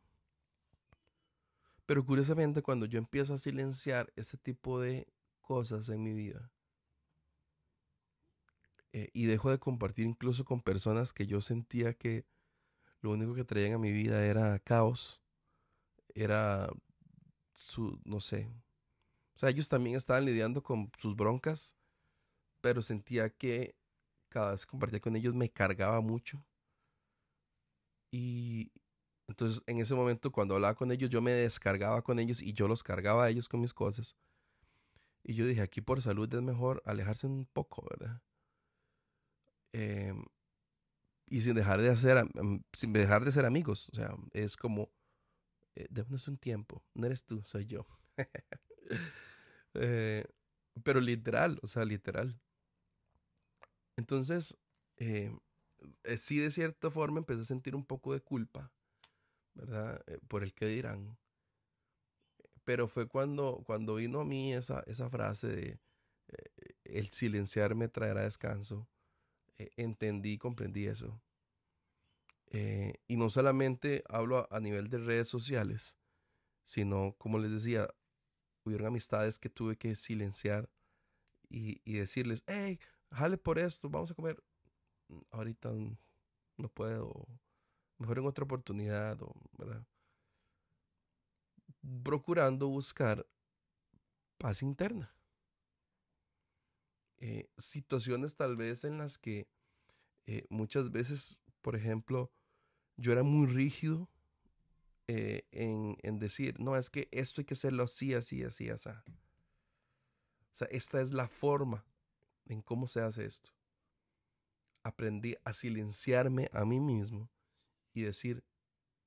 Pero 1.85 2.03
curiosamente 2.03 2.63
cuando 2.63 2.87
yo 2.87 2.97
empiezo 2.97 3.35
a 3.35 3.37
silenciar 3.37 4.11
ese 4.15 4.37
tipo 4.37 4.81
de 4.81 5.12
cosas 5.43 5.89
en 5.89 6.03
mi 6.03 6.13
vida 6.13 6.51
eh, 8.93 9.09
y 9.13 9.25
dejo 9.25 9.50
de 9.50 9.59
compartir 9.59 10.05
incluso 10.05 10.45
con 10.45 10.62
personas 10.62 11.13
que 11.13 11.25
yo 11.27 11.41
sentía 11.41 11.93
que 11.95 12.25
lo 13.01 13.12
único 13.12 13.35
que 13.35 13.43
traían 13.45 13.73
a 13.73 13.77
mi 13.79 13.91
vida 13.91 14.25
era 14.25 14.59
caos, 14.59 15.21
era 16.15 16.69
su, 17.53 18.00
no 18.05 18.19
sé. 18.21 18.50
O 19.35 19.39
sea, 19.39 19.50
ellos 19.50 19.69
también 19.69 19.95
estaban 19.97 20.25
lidiando 20.25 20.63
con 20.63 20.91
sus 20.97 21.15
broncas, 21.15 21.75
pero 22.62 22.81
sentía 22.81 23.29
que 23.31 23.75
cada 24.29 24.53
vez 24.53 24.65
que 24.65 24.71
compartía 24.71 25.01
con 25.01 25.15
ellos 25.15 25.35
me 25.35 25.50
cargaba 25.51 26.01
mucho. 26.01 26.45
Y 28.12 28.71
entonces 29.27 29.63
en 29.67 29.79
ese 29.79 29.95
momento 29.95 30.31
cuando 30.31 30.55
hablaba 30.55 30.75
con 30.75 30.91
ellos 30.91 31.09
yo 31.09 31.21
me 31.21 31.31
descargaba 31.31 32.01
con 32.03 32.19
ellos 32.19 32.41
y 32.41 32.53
yo 32.53 32.67
los 32.67 32.83
cargaba 32.83 33.25
a 33.25 33.29
ellos 33.29 33.50
con 33.50 33.62
mis 33.62 33.73
cosas. 33.73 34.15
Y 35.24 35.36
yo 35.36 35.46
dije, 35.46 35.62
aquí 35.62 35.82
por 35.82 36.01
salud 36.01 36.34
es 36.34 36.42
mejor 36.42 36.82
alejarse 36.86 37.27
un 37.27 37.46
poco, 37.46 37.88
¿verdad? 37.89 38.22
Em, 39.72 40.25
y 41.27 41.42
sin 41.42 41.56
dejar 41.56 41.82
de 41.82 41.89
hacer, 41.89 42.25
sin 42.74 42.94
dejar 42.94 43.25
de 43.25 43.32
ser 43.32 43.46
amigos. 43.46 43.89
O 43.94 43.96
sea, 43.96 44.15
es 44.34 44.58
como 44.58 44.92
eh, 45.75 45.88
démonos 45.89 46.27
un 46.27 46.38
tiempo, 46.38 46.84
no 46.94 47.08
eres 47.08 47.25
tú, 47.25 47.42
soy 47.44 47.65
yo. 47.65 47.86
Eh, 49.75 50.24
pero 50.84 51.01
literal, 51.01 51.60
o 51.63 51.68
sea, 51.68 51.84
literal. 51.84 52.39
Entonces, 53.98 54.56
eh, 54.98 55.36
eh, 56.03 56.18
sí 56.18 56.38
de 56.38 56.51
cierta 56.51 56.92
forma 56.92 57.18
empecé 57.18 57.42
a 57.42 57.46
sentir 57.46 57.75
un 57.75 57.84
poco 57.84 58.13
de 58.13 58.22
culpa, 58.22 58.72
¿verdad? 59.56 60.00
por 60.27 60.44
el 60.44 60.53
que 60.53 60.68
dirán. 60.68 61.18
Pero 62.65 62.88
fue 62.88 63.08
cuando, 63.08 63.63
cuando 63.65 63.96
vino 63.96 64.22
a 64.22 64.25
mí 64.25 64.53
esa, 64.53 64.84
esa 64.88 65.10
frase 65.10 65.48
de 65.48 65.79
el 66.86 67.10
silenciarme 67.10 67.88
traerá 67.89 68.22
descanso. 68.22 68.88
entendí 69.77 70.34
y 70.34 70.38
comprendí 70.38 70.88
eso. 70.88 71.22
Eh, 72.48 72.93
y 73.08 73.17
no 73.17 73.29
solamente 73.29 74.03
hablo 74.10 74.48
a, 74.51 74.60
nivel 74.60 74.89
de 74.89 75.00
redes 75.00 75.27
sociales, 75.27 75.98
sino, 76.63 77.15
como 77.17 77.39
les 77.39 77.51
decía, 77.51 77.89
hubieron 78.63 78.88
amistades 78.88 79.39
que 79.39 79.50
tuve 79.50 79.77
que 79.77 79.96
silenciar 79.96 80.70
y, 81.50 81.79
decirles, 81.86 82.43
hey, 82.48 82.79
jale 83.12 83.38
por 83.38 83.60
esto, 83.60 83.89
vamos 83.89 84.12
a 84.12 84.15
comer. 84.15 84.43
Ahorita 85.32 85.72
no 86.58 86.70
puedo, 86.70 87.27
mejor 87.98 88.20
en 88.20 88.27
otra 88.27 88.46
oportunidad, 88.46 89.17
¿verdad? 89.58 89.86
Procurando 92.03 92.67
buscar 92.67 93.25
paz 94.37 94.61
interna. 94.61 95.13
Eh, 97.19 97.49
situaciones 97.57 98.35
tal 98.35 98.57
vez 98.57 98.83
en 98.83 98.97
las 98.97 99.17
que 99.17 99.47
eh, 100.25 100.45
muchas 100.49 100.91
veces, 100.91 101.41
por 101.61 101.75
ejemplo, 101.75 102.31
yo 102.97 103.11
era 103.11 103.23
muy 103.23 103.47
rígido 103.47 104.09
eh, 105.07 105.45
en, 105.51 106.19
decir, 106.19 106.59
no, 106.59 106.75
es 106.75 106.89
que 106.89 107.07
esto 107.11 107.41
hay 107.41 107.45
que 107.45 107.53
hacerlo 107.53 107.83
así, 107.83 108.13
así, 108.13 108.43
así, 108.43 108.69
así. 108.69 108.89
O 108.89 110.55
sea, 110.55 110.67
esta 110.71 111.01
es 111.01 111.11
la 111.11 111.27
forma 111.27 111.85
en 112.45 112.61
cómo 112.61 112.87
se 112.87 113.01
hace 113.01 113.25
esto. 113.25 113.51
Aprendí 114.83 115.35
a 115.43 115.53
silenciarme 115.53 116.49
a 116.53 116.65
mí 116.65 116.79
mismo 116.79 117.29
y 117.93 118.01
decir, 118.01 118.43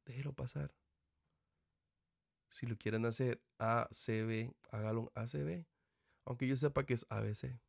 déjelo 0.04 0.32
pasar. 0.32 0.74
Si 2.50 2.66
lo 2.66 2.76
quieren 2.76 3.04
hacer 3.04 3.42
ACB, 3.58 4.54
hágalo 4.70 5.12
ACB. 5.14 5.66
Aunque 6.24 6.48
yo 6.48 6.56
sepa 6.56 6.84
que 6.84 6.94
es 6.94 7.06
ABC. 7.10 7.60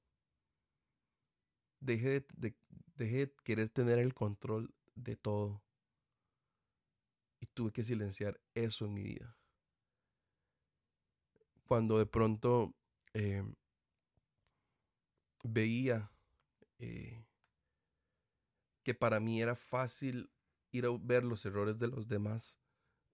Deje 1.80 2.26
de, 2.36 2.56
de 2.96 3.34
querer 3.44 3.70
tener 3.70 4.00
el 4.00 4.14
control 4.14 4.74
de 4.96 5.16
todo. 5.16 5.64
Y 7.40 7.46
tuve 7.48 7.72
que 7.72 7.84
silenciar 7.84 8.40
eso 8.54 8.86
en 8.86 8.94
mi 8.94 9.04
vida. 9.04 9.38
Cuando 11.66 12.00
de 12.00 12.06
pronto 12.06 12.74
eh, 13.14 13.44
veía 15.44 16.12
eh, 16.80 17.26
que 18.84 18.94
para 18.94 19.20
mí 19.20 19.42
era 19.42 19.56
fácil 19.56 20.32
ir 20.72 20.86
a 20.86 20.90
ver 21.00 21.24
los 21.26 21.46
errores 21.46 21.78
de 21.78 21.88
los 21.88 22.08
demás 22.08 22.60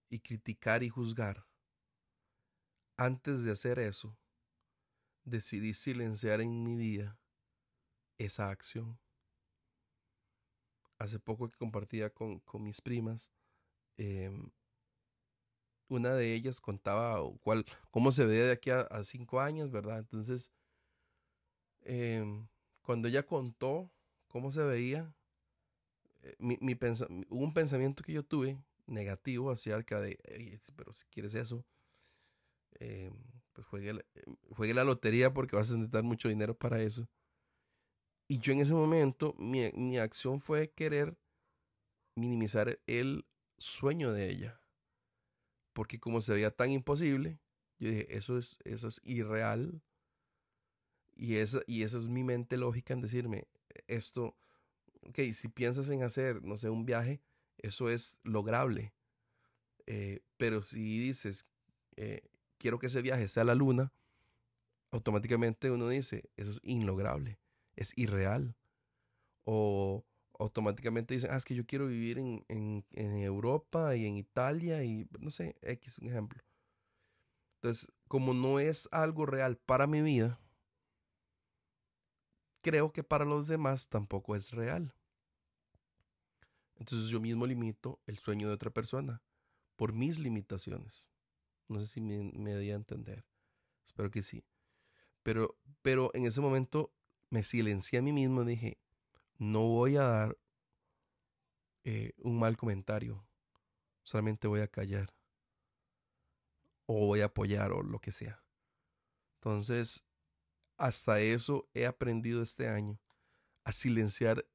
y 0.08 0.20
criticar 0.20 0.82
y 0.82 0.88
juzgar. 0.88 1.46
Antes 2.96 3.42
de 3.42 3.50
hacer 3.50 3.80
eso, 3.80 4.16
decidí 5.24 5.74
silenciar 5.74 6.40
en 6.40 6.62
mi 6.62 6.76
vida 6.76 7.18
esa 8.18 8.50
acción. 8.50 8.98
Hace 10.98 11.18
poco 11.18 11.50
que 11.50 11.56
compartía 11.56 12.10
con, 12.10 12.40
mis 12.60 12.80
primas, 12.80 13.32
em, 13.96 14.50
una 15.88 16.14
de 16.14 16.34
ellas 16.34 16.60
contaba 16.60 17.18
cuál, 17.42 17.64
cómo 17.90 18.12
se 18.12 18.26
ve 18.26 18.36
de 18.36 18.52
aquí 18.52 18.70
a, 18.70 18.86
cinco 19.02 19.40
años, 19.40 19.70
¿verdad? 19.72 19.98
Entonces, 19.98 20.52
em, 21.82 22.46
cuando 22.82 23.08
ella 23.08 23.26
contó 23.26 23.90
cómo 24.28 24.50
se 24.52 24.62
veía, 24.62 25.14
eh, 26.22 26.36
mi, 26.38 26.58
un 27.28 27.52
pensamiento 27.52 28.02
que 28.04 28.12
yo 28.12 28.24
tuve 28.24 28.62
negativo 28.86 29.50
hacia 29.50 29.74
arca 29.74 30.00
de, 30.00 30.18
pero 30.76 30.92
si 30.92 31.06
quieres 31.06 31.34
eso, 31.34 31.64
eh, 32.80 33.10
pues 33.52 33.66
juegue, 33.66 34.04
juegue, 34.50 34.74
la 34.74 34.84
lotería 34.84 35.32
porque 35.32 35.56
vas 35.56 35.70
a 35.70 35.74
necesitar 35.74 36.02
mucho 36.02 36.28
dinero 36.28 36.56
para 36.56 36.82
eso. 36.82 37.08
Y 38.28 38.38
yo 38.40 38.52
en 38.52 38.60
ese 38.60 38.72
momento, 38.72 39.34
mi, 39.38 39.70
mi 39.72 39.98
acción 39.98 40.40
fue 40.40 40.70
querer 40.70 41.16
minimizar 42.16 42.80
el 42.86 43.26
sueño 43.58 44.12
de 44.12 44.30
ella. 44.30 44.60
Porque 45.72 45.98
como 45.98 46.20
se 46.20 46.32
veía 46.32 46.50
tan 46.50 46.70
imposible, 46.70 47.40
yo 47.78 47.90
dije, 47.90 48.16
eso 48.16 48.38
es, 48.38 48.58
eso 48.64 48.88
es 48.88 49.00
irreal. 49.04 49.82
Y 51.16 51.36
esa, 51.36 51.60
y 51.66 51.82
esa 51.82 51.98
es 51.98 52.08
mi 52.08 52.24
mente 52.24 52.56
lógica 52.56 52.94
en 52.94 53.00
decirme, 53.00 53.46
esto, 53.86 54.36
ok, 55.02 55.18
si 55.32 55.48
piensas 55.48 55.88
en 55.90 56.02
hacer, 56.02 56.42
no 56.42 56.56
sé, 56.56 56.70
un 56.70 56.86
viaje, 56.86 57.20
eso 57.58 57.90
es 57.90 58.16
lograble. 58.22 58.94
Eh, 59.86 60.22
pero 60.36 60.62
si 60.62 60.98
dices, 60.98 61.46
eh, 61.96 62.22
quiero 62.58 62.78
que 62.78 62.86
ese 62.86 63.02
viaje 63.02 63.28
sea 63.28 63.42
a 63.42 63.46
la 63.46 63.54
luna, 63.54 63.92
automáticamente 64.90 65.70
uno 65.70 65.88
dice, 65.88 66.30
eso 66.36 66.50
es 66.50 66.60
inlograble, 66.62 67.38
es 67.76 67.92
irreal. 67.96 68.56
O 69.44 70.04
automáticamente 70.38 71.14
dicen, 71.14 71.30
ah, 71.32 71.36
es 71.36 71.44
que 71.44 71.54
yo 71.54 71.66
quiero 71.66 71.86
vivir 71.86 72.18
en, 72.18 72.44
en, 72.48 72.84
en 72.92 73.18
Europa 73.18 73.94
y 73.96 74.06
en 74.06 74.16
Italia 74.16 74.82
y 74.84 75.06
no 75.20 75.30
sé, 75.30 75.56
X, 75.62 75.98
un 75.98 76.08
ejemplo. 76.08 76.42
Entonces, 77.56 77.90
como 78.08 78.34
no 78.34 78.58
es 78.58 78.88
algo 78.92 79.26
real 79.26 79.56
para 79.56 79.86
mi 79.86 80.02
vida, 80.02 80.40
creo 82.62 82.92
que 82.92 83.04
para 83.04 83.24
los 83.24 83.46
demás 83.46 83.88
tampoco 83.88 84.34
es 84.34 84.52
real. 84.52 84.94
Entonces 86.76 87.08
yo 87.08 87.20
mismo 87.20 87.46
limito 87.46 88.00
el 88.06 88.18
sueño 88.18 88.48
de 88.48 88.54
otra 88.54 88.70
persona 88.70 89.22
por 89.76 89.92
mis 89.92 90.18
limitaciones. 90.18 91.10
No 91.68 91.80
sé 91.80 91.86
si 91.86 92.00
me, 92.00 92.32
me 92.32 92.56
di 92.56 92.70
a 92.70 92.74
entender. 92.74 93.24
Espero 93.84 94.10
que 94.10 94.22
sí. 94.22 94.44
Pero, 95.22 95.58
pero 95.82 96.10
en 96.14 96.26
ese 96.26 96.40
momento 96.40 96.92
me 97.30 97.42
silencié 97.42 97.98
a 97.98 98.02
mí 98.02 98.12
mismo 98.12 98.42
y 98.42 98.46
dije, 98.46 98.78
no 99.38 99.62
voy 99.62 99.96
a 99.96 100.02
dar 100.02 100.38
eh, 101.84 102.12
un 102.18 102.38
mal 102.38 102.56
comentario. 102.56 103.26
Solamente 104.02 104.48
voy 104.48 104.60
a 104.60 104.68
callar. 104.68 105.14
O 106.86 107.06
voy 107.06 107.22
a 107.22 107.26
apoyar 107.26 107.72
o 107.72 107.82
lo 107.82 107.98
que 107.98 108.12
sea. 108.12 108.42
Entonces, 109.36 110.04
hasta 110.76 111.20
eso 111.20 111.68
he 111.74 111.86
aprendido 111.86 112.42
este 112.42 112.68
año. 112.68 113.00
A 113.64 113.72
silenciar 113.72 114.46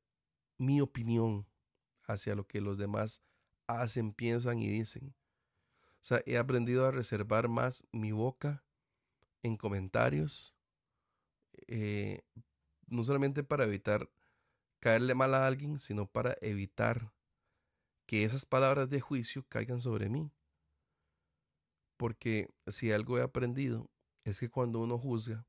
mi 0.58 0.82
opinión 0.82 1.48
hacia 2.04 2.36
lo 2.36 2.45
que 2.45 2.62
los 2.62 2.78
demás 2.78 3.24
hacen, 3.67 4.13
piensan 4.13 4.60
y 4.60 4.67
dicen. 4.67 5.15
O 6.02 6.06
sea, 6.06 6.22
he 6.26 6.38
aprendido 6.38 6.86
a 6.86 6.92
reservar 6.92 7.50
más 7.50 7.86
mi 7.92 8.12
boca 8.12 8.64
en 9.44 9.58
comentarios, 9.58 10.56
eh, 11.68 12.22
no 12.88 13.04
solamente 13.04 13.44
para 13.44 13.66
evitar 13.66 14.10
caerle 14.80 15.14
mal 15.14 15.34
a 15.34 15.46
alguien, 15.46 15.78
sino 15.78 16.06
para 16.08 16.36
evitar 16.42 17.14
que 18.06 18.24
esas 18.24 18.46
palabras 18.46 18.90
de 18.90 19.02
juicio 19.02 19.46
caigan 19.50 19.82
sobre 19.82 20.10
mí. 20.10 20.32
Porque 21.98 22.48
si 22.68 22.92
algo 22.92 23.18
he 23.18 23.22
aprendido 23.22 23.90
es 24.24 24.40
que 24.40 24.50
cuando 24.50 24.80
uno 24.80 24.98
juzga 24.98 25.46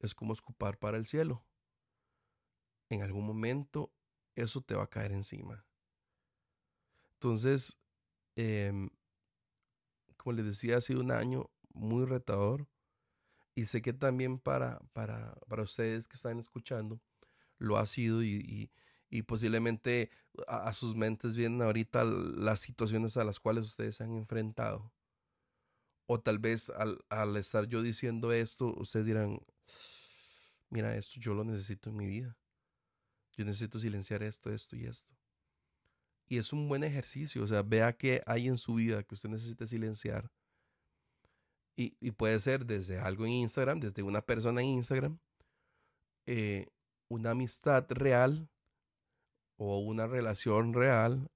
es 0.00 0.14
como 0.14 0.32
escupar 0.32 0.78
para 0.78 0.96
el 0.96 1.06
cielo. 1.06 1.44
En 2.88 3.02
algún 3.02 3.26
momento 3.26 3.92
eso 4.34 4.62
te 4.62 4.74
va 4.74 4.84
a 4.84 4.90
caer 4.90 5.12
encima. 5.12 5.64
Entonces, 7.12 7.78
em, 8.34 8.90
como 10.22 10.36
les 10.36 10.46
decía, 10.46 10.76
ha 10.76 10.80
sido 10.80 11.00
un 11.00 11.10
año 11.10 11.50
muy 11.74 12.04
retador. 12.06 12.68
Y 13.54 13.66
sé 13.66 13.82
que 13.82 13.92
también 13.92 14.38
para, 14.38 14.78
para, 14.92 15.34
para 15.48 15.62
ustedes 15.62 16.08
que 16.08 16.16
están 16.16 16.38
escuchando, 16.38 17.00
lo 17.58 17.76
ha 17.76 17.86
sido 17.86 18.22
y, 18.22 18.70
y, 19.10 19.22
posiblemente 19.22 20.10
a, 20.48 20.72
sus 20.72 20.96
mentes 20.96 21.36
vienen 21.36 21.60
ahorita 21.60 22.04
las 22.04 22.60
situaciones 22.60 23.16
a 23.18 23.24
las 23.24 23.40
cuales 23.40 23.66
ustedes 23.66 23.96
se 23.96 24.04
han 24.04 24.12
enfrentado. 24.12 24.92
O 26.06 26.20
tal 26.20 26.38
vez 26.38 26.70
al, 26.70 27.04
al 27.10 27.36
estar 27.36 27.66
yo 27.66 27.82
diciendo 27.82 28.32
esto, 28.32 28.74
ustedes 28.78 29.06
dirán, 29.06 29.40
mira, 30.70 30.96
esto 30.96 31.20
yo 31.20 31.34
lo 31.34 31.44
necesito 31.44 31.90
en 31.90 31.96
mi 31.96 32.06
vida. 32.06 32.38
Yo 33.36 33.44
necesito 33.44 33.78
silenciar 33.78 34.22
esto, 34.22 34.50
esto 34.50 34.76
y 34.76 34.86
esto. 34.86 35.12
Y 36.26 36.38
es 36.38 36.52
un 36.52 36.68
buen 36.68 36.84
ejercicio. 36.84 37.42
O 37.42 37.46
sea, 37.46 37.62
vea 37.62 37.92
qué 37.92 38.22
hay 38.26 38.48
en 38.48 38.56
su 38.56 38.74
vida 38.74 39.02
que 39.02 39.14
usted 39.14 39.28
necesite 39.28 39.66
silenciar. 39.66 40.30
Y, 41.74 42.10
puede 42.12 42.38
ser 42.38 42.66
desde 42.66 42.98
algo 42.98 43.24
en 43.24 43.32
Instagram, 43.32 43.80
desde 43.80 44.02
una 44.02 44.20
persona 44.20 44.60
en 44.60 44.68
Instagram, 44.68 45.18
eh, 46.26 46.68
una 47.08 47.30
amistad 47.30 47.86
real 47.90 48.48
o 49.56 49.78
una 49.78 50.06
relación 50.06 50.74
real, 50.74 51.30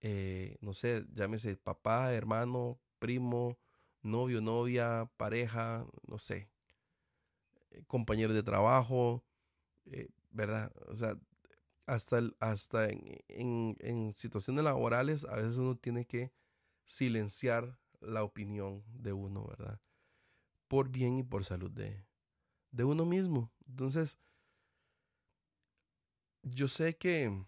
eh, 0.00 0.56
no 0.60 0.72
sé, 0.72 1.04
llámese 1.14 1.56
papá, 1.56 2.14
hermano, 2.14 2.80
primo, 2.98 3.58
novio, 4.02 4.40
novia, 4.40 5.10
pareja, 5.18 5.86
no 6.06 6.18
sé, 6.18 6.48
eh, 7.70 7.82
compañeros 7.86 8.34
de 8.34 8.42
trabajo, 8.42 9.22
¿verdad? 10.30 10.72
O 10.88 10.96
sea, 10.96 11.16
hasta, 11.92 12.22
hasta 12.40 12.88
en, 12.88 13.76
en, 13.80 14.14
situaciones 14.14 14.64
laborales, 14.64 15.24
a 15.26 15.36
veces 15.36 15.58
uno 15.58 15.76
tiene 15.76 16.06
que 16.06 16.32
silenciar 16.84 17.78
la 18.00 18.24
opinión 18.24 18.82
de 18.88 19.12
uno, 19.12 19.46
¿verdad? 19.46 19.78
Por 20.68 20.88
bien 20.88 21.18
y 21.18 21.22
por 21.22 21.44
salud 21.44 21.70
de, 21.70 22.06
de 22.70 22.84
uno 22.84 23.04
mismo. 23.04 23.52
Entonces, 23.68 24.18
yo 26.42 26.66
sé 26.66 26.96
que, 26.96 27.44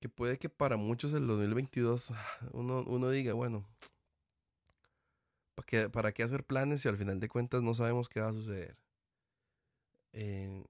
que 0.00 0.08
puede 0.08 0.38
que 0.38 0.48
para 0.48 0.76
muchos 0.76 1.12
el 1.12 1.26
2022 1.26 2.12
uno, 2.52 2.84
uno 2.86 3.10
diga, 3.10 3.32
bueno, 3.34 3.66
¿para 5.56 5.66
qué, 5.66 5.90
¿para 5.90 6.12
qué 6.12 6.22
hacer 6.22 6.44
planes 6.44 6.82
si 6.82 6.88
al 6.88 6.96
final 6.96 7.18
de 7.18 7.28
cuentas 7.28 7.62
no 7.62 7.74
sabemos 7.74 8.08
qué 8.08 8.20
va 8.20 8.28
a 8.28 8.32
suceder? 8.32 8.78
Eh, 10.12 10.64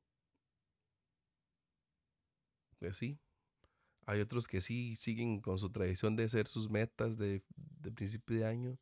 pues 2.78 2.96
sí. 2.96 3.18
Hay 4.06 4.20
otros 4.20 4.48
que 4.48 4.60
sí 4.60 4.96
siguen 4.96 5.40
con 5.40 5.58
su 5.58 5.70
tradición 5.70 6.16
de 6.16 6.24
hacer 6.24 6.46
sus 6.46 6.68
metas 6.68 7.16
de, 7.16 7.42
principio 7.94 8.36
de 8.36 8.46
año 8.46 8.78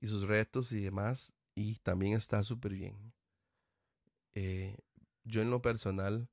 y 0.00 0.08
sus 0.08 0.24
retos 0.26 0.72
y 0.72 0.80
demás. 0.82 1.32
Y 1.54 1.76
también 1.76 2.14
está 2.16 2.42
súper 2.42 2.74
bien. 2.74 3.12
Eh, 4.34 4.76
yo 5.24 5.40
en 5.40 5.50
lo 5.50 5.62
personal 5.62 6.28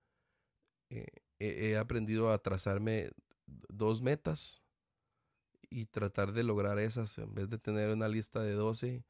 eh, 0.89 1.07
he, 1.39 1.77
aprendido 1.77 2.31
a 2.31 2.37
trazarme 2.37 3.11
dos 3.45 4.01
metas 4.01 4.61
y 5.69 5.85
tratar 5.85 6.33
de 6.33 6.43
lograr 6.43 6.79
esas 6.79 7.17
en 7.17 7.33
vez 7.33 7.49
de 7.49 7.57
tener 7.57 7.89
una 7.91 8.07
lista 8.07 8.43
de 8.43 8.53
12 8.53 9.03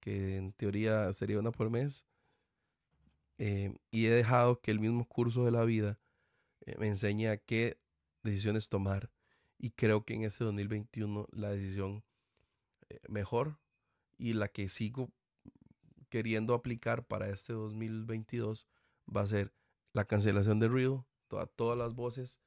que 0.00 0.36
en 0.36 0.52
teoría 0.52 1.12
sería 1.12 1.38
una 1.38 1.52
por 1.52 1.70
mes. 1.70 2.06
Eh, 3.38 3.74
y 3.90 4.06
he 4.06 4.10
dejado 4.10 4.60
que 4.60 4.70
el 4.70 4.80
mismo 4.80 5.06
curso 5.06 5.44
de 5.44 5.52
la 5.52 5.64
vida 5.64 5.98
eh, 6.66 6.74
me 6.78 6.88
enseña 6.88 7.36
qué 7.36 7.78
decisiones 8.22 8.68
tomar. 8.68 9.10
Y 9.58 9.70
creo 9.70 10.04
que 10.04 10.14
en 10.14 10.24
este 10.24 10.44
2021 10.44 11.28
la 11.32 11.50
decisión 11.50 12.04
eh, 12.88 12.98
mejor 13.08 13.58
y 14.18 14.34
la 14.34 14.48
que 14.48 14.68
sigo 14.68 15.12
queriendo 16.08 16.54
aplicar 16.54 17.06
para 17.06 17.28
este 17.30 17.52
2022 17.52 18.66
va 19.14 19.22
a 19.22 19.26
ser 19.26 19.52
la 19.92 20.04
cancelación 20.04 20.60
de 20.60 20.68
ruido, 20.68 21.06
todas 21.56 21.78
las 21.78 21.94
voces 21.94 22.40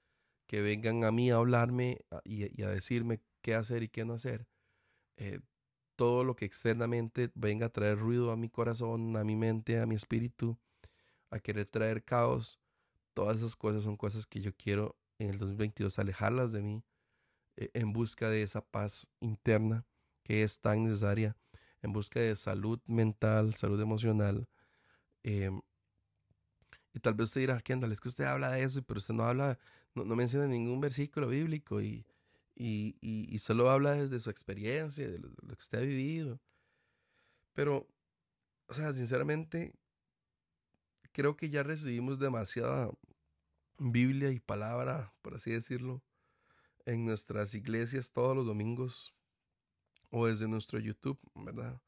que 0.46 0.62
vengan 0.62 1.04
a 1.04 1.12
mí 1.12 1.32
a 1.32 1.38
hablarme 1.38 2.00
y, 2.24 2.62
a 2.62 2.70
decirme 2.70 3.22
qué 3.42 3.56
hacer 3.56 3.84
y 3.84 3.90
qué 3.90 4.06
no 4.06 4.14
hacer. 4.14 4.48
Eh, 5.18 5.40
todo 5.96 6.24
lo 6.24 6.36
que 6.36 6.46
externamente 6.46 7.32
venga 7.36 7.68
a 7.68 7.70
traer 7.70 7.98
ruido 7.98 8.32
a 8.32 8.38
mi 8.38 8.50
corazón, 8.50 9.16
a 9.18 9.24
mi 9.24 9.36
mente, 9.36 9.80
a 9.80 9.86
mi 9.86 9.96
espíritu, 9.96 10.58
a 11.32 11.40
querer 11.40 11.70
traer 11.70 12.04
caos, 12.04 12.60
todas 13.16 13.38
esas 13.38 13.56
cosas 13.56 13.84
son 13.84 13.98
cosas 13.98 14.28
que 14.28 14.42
yo 14.42 14.56
quiero 14.56 14.96
en 15.18 15.30
el 15.30 15.40
2022 15.40 15.98
alejarlas 15.98 16.52
de 16.52 16.62
mí 16.62 16.84
eh, 17.58 17.72
en 17.74 17.94
busca 17.94 18.30
de 18.30 18.44
esa 18.44 18.62
paz 18.62 19.10
interna 19.22 19.86
que 20.24 20.44
es 20.44 20.60
tan 20.60 20.84
necesaria, 20.84 21.38
en 21.82 21.94
busca 21.94 22.20
de 22.20 22.36
salud 22.36 22.80
mental, 22.88 23.54
salud 23.56 23.80
emocional. 23.80 24.50
Em, 25.24 25.62
y 26.94 27.00
tal 27.00 27.14
vez 27.14 27.26
usted 27.26 27.42
dirá, 27.42 27.62
Kendall, 27.62 27.92
es 27.92 28.02
que 28.02 28.10
usted 28.10 28.26
habla 28.26 28.52
de 28.52 28.64
eso, 28.64 28.82
pero 28.84 28.98
usted 28.98 29.14
no 29.14 29.24
habla, 29.24 29.60
no, 29.94 30.04
menciona 30.16 30.48
ningún 30.48 30.82
versículo 30.82 31.28
bíblico 31.28 31.82
y, 31.82 32.06
y, 32.56 33.38
solo 33.40 33.70
habla 33.70 33.94
desde 33.94 34.20
su 34.20 34.30
experiencia, 34.30 35.08
de 35.08 35.20
lo, 35.20 35.30
que 35.30 35.54
usted 35.60 35.80
ha 35.80 35.82
vivido. 35.82 36.40
Pero, 37.54 37.88
o 38.68 38.74
sea, 38.74 38.92
sinceramente, 38.94 39.76
creo 41.16 41.38
que 41.38 41.50
ya 41.50 41.64
recibimos 41.64 42.20
demasiada 42.20 42.92
Biblia 43.80 44.32
y 44.32 44.42
palabra, 44.42 45.14
por 45.22 45.36
así 45.36 45.50
decirlo, 45.50 46.04
en 46.86 47.06
nuestras 47.06 47.54
iglesias 47.56 48.12
todos 48.12 48.36
los 48.36 48.46
domingos 48.46 49.16
o 50.10 50.28
desde 50.28 50.50
nuestro 50.50 50.78
YouTube, 50.78 51.18
¿verdad? 51.34 51.82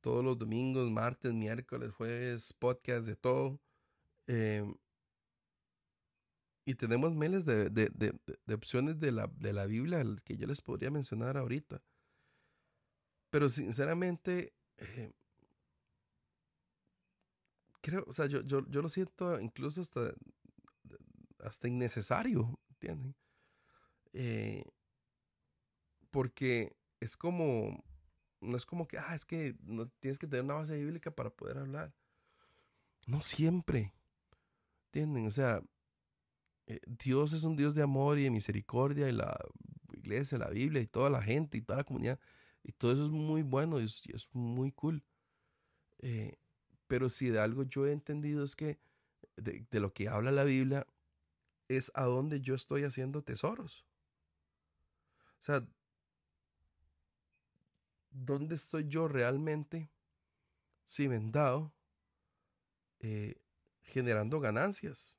Todos 0.00 0.24
los 0.24 0.36
domingos, 0.36 0.90
martes, 0.90 1.32
miércoles, 1.32 1.92
jueves, 1.92 2.52
podcast, 2.54 3.06
de 3.06 3.14
todo. 3.14 3.60
Em, 4.26 4.74
y 6.64 6.74
tenemos 6.74 7.14
miles 7.14 7.44
de, 7.44 8.12
opciones 8.52 8.98
de 8.98 9.12
la, 9.12 9.28
de 9.28 9.52
la 9.52 9.66
Biblia 9.66 10.02
que 10.24 10.36
yo 10.36 10.48
les 10.48 10.60
podría 10.60 10.90
mencionar 10.90 11.36
ahorita. 11.36 11.80
Pero 13.30 13.48
sinceramente, 13.48 14.54
eh, 14.76 15.12
creo, 17.80 18.04
o 18.06 18.12
sea, 18.12 18.26
yo, 18.26 18.42
yo, 18.42 18.66
yo, 18.68 18.82
lo 18.82 18.88
siento 18.88 19.40
incluso 19.40 19.80
hasta, 19.80 20.14
hasta 21.40 21.68
innecesario, 21.68 22.58
¿entienden? 22.70 23.14
Eh, 24.12 24.64
porque 26.10 26.76
es 27.00 27.16
como, 27.16 27.84
no 28.40 28.56
es 28.56 28.66
como 28.66 28.86
que, 28.86 28.98
ah, 28.98 29.14
es 29.14 29.24
que 29.24 29.56
no 29.62 29.88
tienes 30.00 30.18
que 30.18 30.26
tener 30.26 30.44
una 30.44 30.54
base 30.54 30.76
bíblica 30.76 31.10
para 31.10 31.30
poder 31.30 31.58
hablar. 31.58 31.94
No 33.06 33.22
siempre. 33.22 33.94
¿Entienden? 34.86 35.26
O 35.26 35.30
sea, 35.30 35.62
eh, 36.66 36.80
Dios 36.86 37.32
es 37.32 37.44
un 37.44 37.56
Dios 37.56 37.74
de 37.74 37.82
amor 37.82 38.18
y 38.18 38.24
de 38.24 38.30
misericordia 38.30 39.08
y 39.08 39.12
la 39.12 39.38
iglesia, 39.92 40.38
la 40.38 40.50
Biblia 40.50 40.82
y 40.82 40.86
toda 40.86 41.10
la 41.10 41.22
gente 41.22 41.58
y 41.58 41.62
toda 41.62 41.78
la 41.78 41.84
comunidad. 41.84 42.18
Y 42.62 42.72
todo 42.72 42.92
eso 42.92 43.04
es 43.04 43.10
muy 43.10 43.42
bueno 43.42 43.80
y 43.80 43.84
es, 43.84 44.28
muy 44.32 44.72
cool. 44.72 45.02
Eh, 45.98 46.36
pero 46.90 47.08
si 47.08 47.28
de 47.28 47.38
algo 47.38 47.62
yo 47.62 47.86
he 47.86 47.92
entendido 47.92 48.42
es 48.42 48.56
que 48.56 48.80
de, 49.36 49.64
lo 49.78 49.92
que 49.94 50.08
habla 50.08 50.32
la 50.32 50.42
Biblia 50.42 50.88
es 51.68 51.92
a 51.94 52.02
donde 52.02 52.40
yo 52.40 52.56
estoy 52.56 52.82
haciendo 52.82 53.22
tesoros. 53.22 53.86
O 55.40 55.44
sea, 55.44 55.64
¿dónde 58.10 58.56
estoy 58.56 58.88
yo 58.88 59.06
realmente 59.06 59.88
cimentado 60.84 61.72
eh, 62.98 63.36
generando 63.82 64.40
ganancias? 64.40 65.16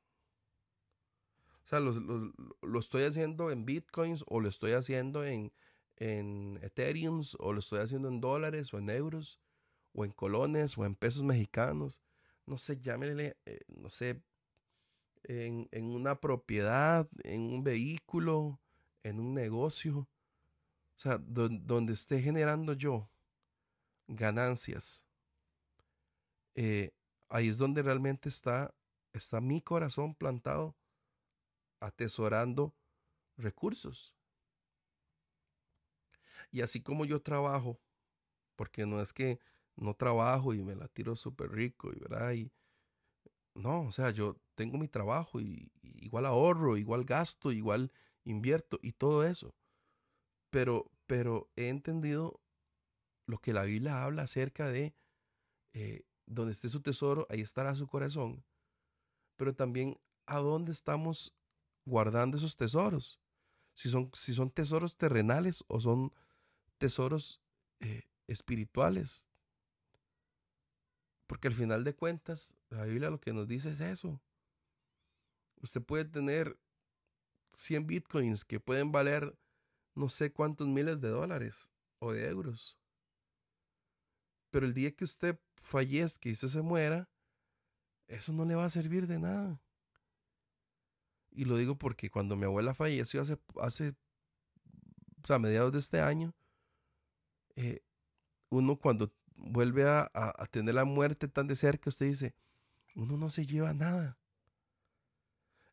O 1.64 1.68
sea, 1.68 1.80
lo, 1.80 2.80
estoy 2.80 3.04
haciendo 3.04 3.50
en 3.50 3.64
bitcoins 3.64 4.26
o 4.28 4.42
lo 4.42 4.50
estoy 4.50 4.74
haciendo 4.74 5.24
en, 5.24 5.54
en 5.96 6.60
Ethereum 6.64 7.22
o 7.40 7.54
lo 7.54 7.60
estoy 7.60 7.80
haciendo 7.80 8.10
en 8.10 8.20
dólares 8.20 8.74
o 8.74 8.78
en 8.78 8.90
euros 8.90 9.40
o 9.94 10.06
en 10.06 10.12
colones 10.12 10.78
o 10.78 10.86
en 10.86 10.96
pesos 10.96 11.24
mexicanos. 11.24 12.02
No 12.46 12.58
sé, 12.58 12.80
llámele, 12.80 13.38
eh, 13.46 13.60
no 13.68 13.90
sé, 13.90 14.22
en, 15.24 15.68
en, 15.72 15.86
una 15.86 16.20
propiedad, 16.20 17.10
en 17.24 17.42
un 17.42 17.64
vehículo, 17.64 18.60
en 19.04 19.20
un 19.20 19.34
negocio. 19.34 20.10
O 20.96 21.00
sea, 21.00 21.18
donde 21.18 21.94
esté 21.94 22.22
generando 22.22 22.74
yo 22.74 23.10
ganancias, 24.08 25.06
eh, 26.56 26.92
ahí 27.30 27.48
es 27.48 27.58
donde 27.58 27.82
realmente 27.82 28.30
está, 28.30 28.76
está 29.14 29.42
mi 29.42 29.62
corazón 29.62 30.14
plantado 30.14 30.76
atesorando 31.80 32.76
recursos. 33.38 34.14
Y 36.52 36.62
así 36.62 36.82
como 36.82 37.06
yo 37.06 37.22
trabajo, 37.22 37.80
porque 38.56 38.86
no 38.86 39.02
es 39.02 39.14
que 39.14 39.40
no 39.82 39.96
trabajo 39.96 40.54
y 40.54 40.64
me 40.64 40.76
la 40.76 40.88
tiro 40.88 41.16
súper 41.16 41.52
rico, 41.52 41.92
y 41.94 42.00
verdad, 42.00 42.34
y 42.34 42.52
no, 43.56 43.84
o 43.84 43.92
sea, 43.92 44.12
yo 44.12 44.38
tengo 44.56 44.78
mi 44.78 44.88
trabajo 44.88 45.42
y 45.42 45.72
igual 45.82 46.26
ahorro, 46.26 46.78
igual 46.78 47.06
gasto, 47.06 47.52
igual 47.52 47.92
invierto 48.24 48.80
y 48.82 48.94
todo 48.94 49.26
eso 49.26 49.54
pero, 50.52 50.92
pero 51.08 51.50
he 51.56 51.70
entendido 51.70 52.40
lo 53.26 53.40
que 53.40 53.54
la 53.54 53.64
Biblia 53.64 54.04
habla 54.04 54.24
acerca 54.24 54.70
de 54.70 54.94
eh, 55.74 56.04
donde 56.28 56.52
esté 56.52 56.70
su 56.70 56.82
tesoro, 56.82 57.26
ahí 57.30 57.42
estará 57.42 57.74
su 57.76 57.88
corazón. 57.88 58.44
Pero 59.38 59.56
también 59.56 60.00
a 60.28 60.40
dónde 60.40 60.72
estamos 60.72 61.34
guardando 61.86 62.38
esos 62.38 62.58
tesoros. 62.58 63.20
Si 63.74 63.90
son, 63.90 64.12
si 64.14 64.36
son 64.36 64.52
tesoros 64.52 64.98
terrenales 64.98 65.64
o 65.68 65.80
son 65.80 66.14
tesoros 66.78 67.42
eh, 67.80 68.04
espirituales. 68.28 69.30
Porque 71.32 71.48
al 71.48 71.54
final 71.54 71.86
de 71.86 71.96
cuentas, 71.96 72.58
la 72.70 72.84
Biblia 72.84 73.10
lo 73.10 73.22
que 73.22 73.32
nos 73.32 73.48
dice 73.48 73.72
es 73.72 73.80
eso. 73.80 74.22
Usted 75.62 75.82
puede 75.82 76.04
tener 76.04 76.60
100 77.56 77.88
bitcoins 77.88 78.44
que 78.44 78.60
pueden 78.60 78.92
valer 78.92 79.40
no 79.96 80.10
sé 80.10 80.34
cuántos 80.34 80.68
miles 80.68 81.00
de 81.00 81.08
dólares 81.08 81.72
o 82.00 82.12
de 82.12 82.28
euros. 82.28 82.78
Pero 84.50 84.66
el 84.66 84.74
día 84.74 84.92
que 84.92 85.06
usted 85.06 85.40
fallezca 85.56 86.28
y 86.28 86.36
se 86.36 86.62
muera, 86.62 87.10
eso 88.08 88.34
no 88.34 88.44
le 88.44 88.56
va 88.56 88.66
a 88.66 88.70
servir 88.70 89.08
de 89.08 89.20
nada. 89.20 89.62
Y 91.30 91.46
lo 91.46 91.56
digo 91.56 91.78
porque 91.78 92.10
cuando 92.10 92.36
mi 92.36 92.44
abuela 92.44 92.74
falleció 92.74 93.22
hace, 93.22 93.40
hace 93.62 93.96
o 95.24 95.28
sea, 95.28 95.38
a 95.38 95.40
mediados 95.40 95.72
de 95.72 95.80
este 95.80 96.02
año, 96.02 96.36
eh, 97.56 97.80
uno 98.50 98.78
cuando 98.78 99.14
vuelve 99.42 99.88
a, 99.88 100.10
a, 100.14 100.46
tener 100.48 100.76
la 100.76 100.86
muerte 100.86 101.28
tan 101.28 101.48
de 101.48 101.56
cerca, 101.56 101.90
usted 101.90 102.08
dice, 102.08 102.36
uno 102.96 103.18
no 103.18 103.30
se 103.30 103.46
lleva 103.46 103.74
nada. 103.74 104.18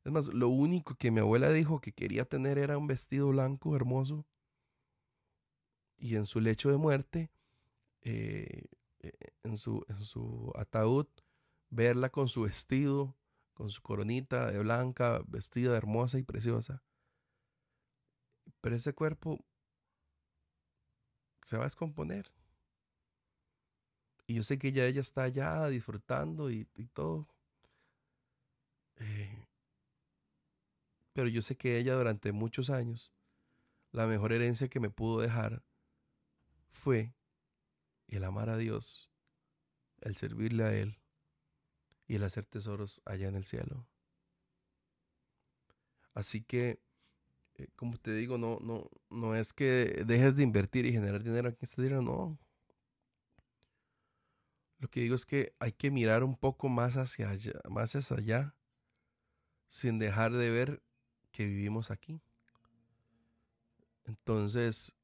Es 0.05 0.13
más, 0.13 0.29
lo 0.29 0.49
único 0.49 0.95
que 0.95 1.11
mi 1.11 1.21
abuela 1.21 1.51
dijo 1.51 1.81
que 1.81 1.93
quería 1.93 2.25
tener 2.25 2.59
era 2.59 2.79
un 2.79 2.87
vestido 2.87 3.29
blanco 3.29 3.77
hermoso. 3.77 4.27
Y 5.99 6.17
en 6.17 6.27
su 6.27 6.41
lecho 6.41 6.71
de 6.71 6.79
muerte, 6.79 7.31
eh, 8.03 8.67
eh, 9.01 9.13
en, 9.43 9.57
su, 9.59 9.85
en 9.89 9.97
su 9.97 10.53
ataúd, 10.57 11.07
verla 11.71 12.11
con 12.11 12.29
su 12.29 12.43
vestido, 12.43 13.17
con 13.53 13.71
su 13.71 13.83
coronita 13.83 14.51
de 14.51 14.61
blanca, 14.61 15.21
vestida 15.27 15.77
hermosa 15.77 16.19
y 16.19 16.23
preciosa. 16.23 16.83
Pero 18.61 18.77
ese 18.77 18.95
cuerpo 18.95 19.45
se 21.43 21.57
va 21.57 21.65
a 21.65 21.67
descomponer. 21.67 22.33
Y 24.29 24.35
yo 24.35 24.43
sé 24.43 24.59
que 24.59 24.73
ya 24.73 24.85
ella 24.85 25.01
está 25.01 25.23
allá 25.23 25.67
disfrutando 25.69 26.51
y, 26.51 26.67
todo. 26.93 27.27
Eh, 28.97 29.47
pero 31.14 31.29
yo 31.29 31.41
sé 31.41 31.57
que 31.57 31.79
ella 31.79 31.95
durante 31.95 32.31
muchos 32.33 32.69
años, 32.69 33.14
la 33.91 34.07
mejor 34.07 34.35
herencia 34.35 34.69
que 34.69 34.81
me 34.81 34.91
pudo 34.91 35.23
dejar 35.23 35.62
fue 36.69 37.14
el 38.09 38.23
amar 38.23 38.51
a 38.51 38.59
Dios, 38.59 39.11
el 40.03 40.14
servirle 40.14 40.64
a 40.64 40.75
Él 40.75 40.99
y 42.07 42.17
el 42.17 42.23
hacer 42.23 42.45
tesoros 42.45 43.01
allá 43.07 43.29
en 43.29 43.35
el 43.35 43.45
cielo. 43.45 43.88
Así 46.12 46.43
que, 46.43 46.83
eh, 47.55 47.69
como 47.77 47.97
te 47.97 48.12
digo, 48.12 48.37
no, 48.37 48.59
no, 48.61 48.91
no 49.09 49.35
es 49.35 49.55
que 49.55 50.05
dejes 50.07 50.37
de 50.37 50.43
invertir 50.43 50.85
y 50.85 50.93
generar 50.93 51.23
dinero 51.23 51.49
aquí 51.49 51.61
en 51.62 51.64
este 51.64 51.81
dinero, 51.83 52.03
no. 52.03 52.38
Lo 54.79 54.88
que 54.88 55.01
digo 55.01 55.14
es 55.14 55.27
que 55.27 55.55
hay 55.59 55.73
que 55.73 55.91
mirar 55.91 56.23
un 56.23 56.37
poco 56.37 56.69
más 56.69 56.97
hacia 56.97 57.31
allá, 57.31 57.53
más 57.69 57.95
hacia 57.97 58.17
allá, 58.17 58.55
sin 59.67 59.99
dejar 59.99 60.33
de 60.33 60.51
ver 60.51 60.83
que 61.33 61.47
vivimos 61.47 61.91
aquí. 61.91 62.21
Entonces, 64.05 64.97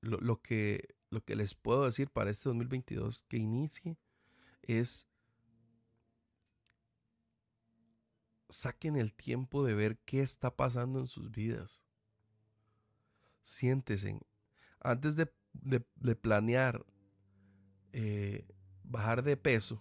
lo, 0.00 0.40
que, 0.42 0.94
lo 1.10 1.24
que 1.24 1.36
les 1.36 1.54
puedo 1.54 1.84
decir 1.84 2.10
para 2.10 2.30
este 2.30 2.48
2022 2.48 3.24
que 3.28 3.36
inicie 3.36 3.98
es 4.62 5.06
saquen 8.48 8.96
el 8.96 9.14
tiempo 9.14 9.64
de 9.64 9.74
ver 9.74 9.98
qué 10.04 10.22
está 10.22 10.54
pasando 10.54 10.98
en 10.98 11.06
sus 11.06 11.30
vidas. 11.30 11.84
Siéntese. 13.42 14.20
Antes 14.80 15.16
de, 15.16 15.30
planear 16.16 16.84
eh, 17.92 18.46
bajar 18.90 19.22
de 19.22 19.36
peso, 19.36 19.80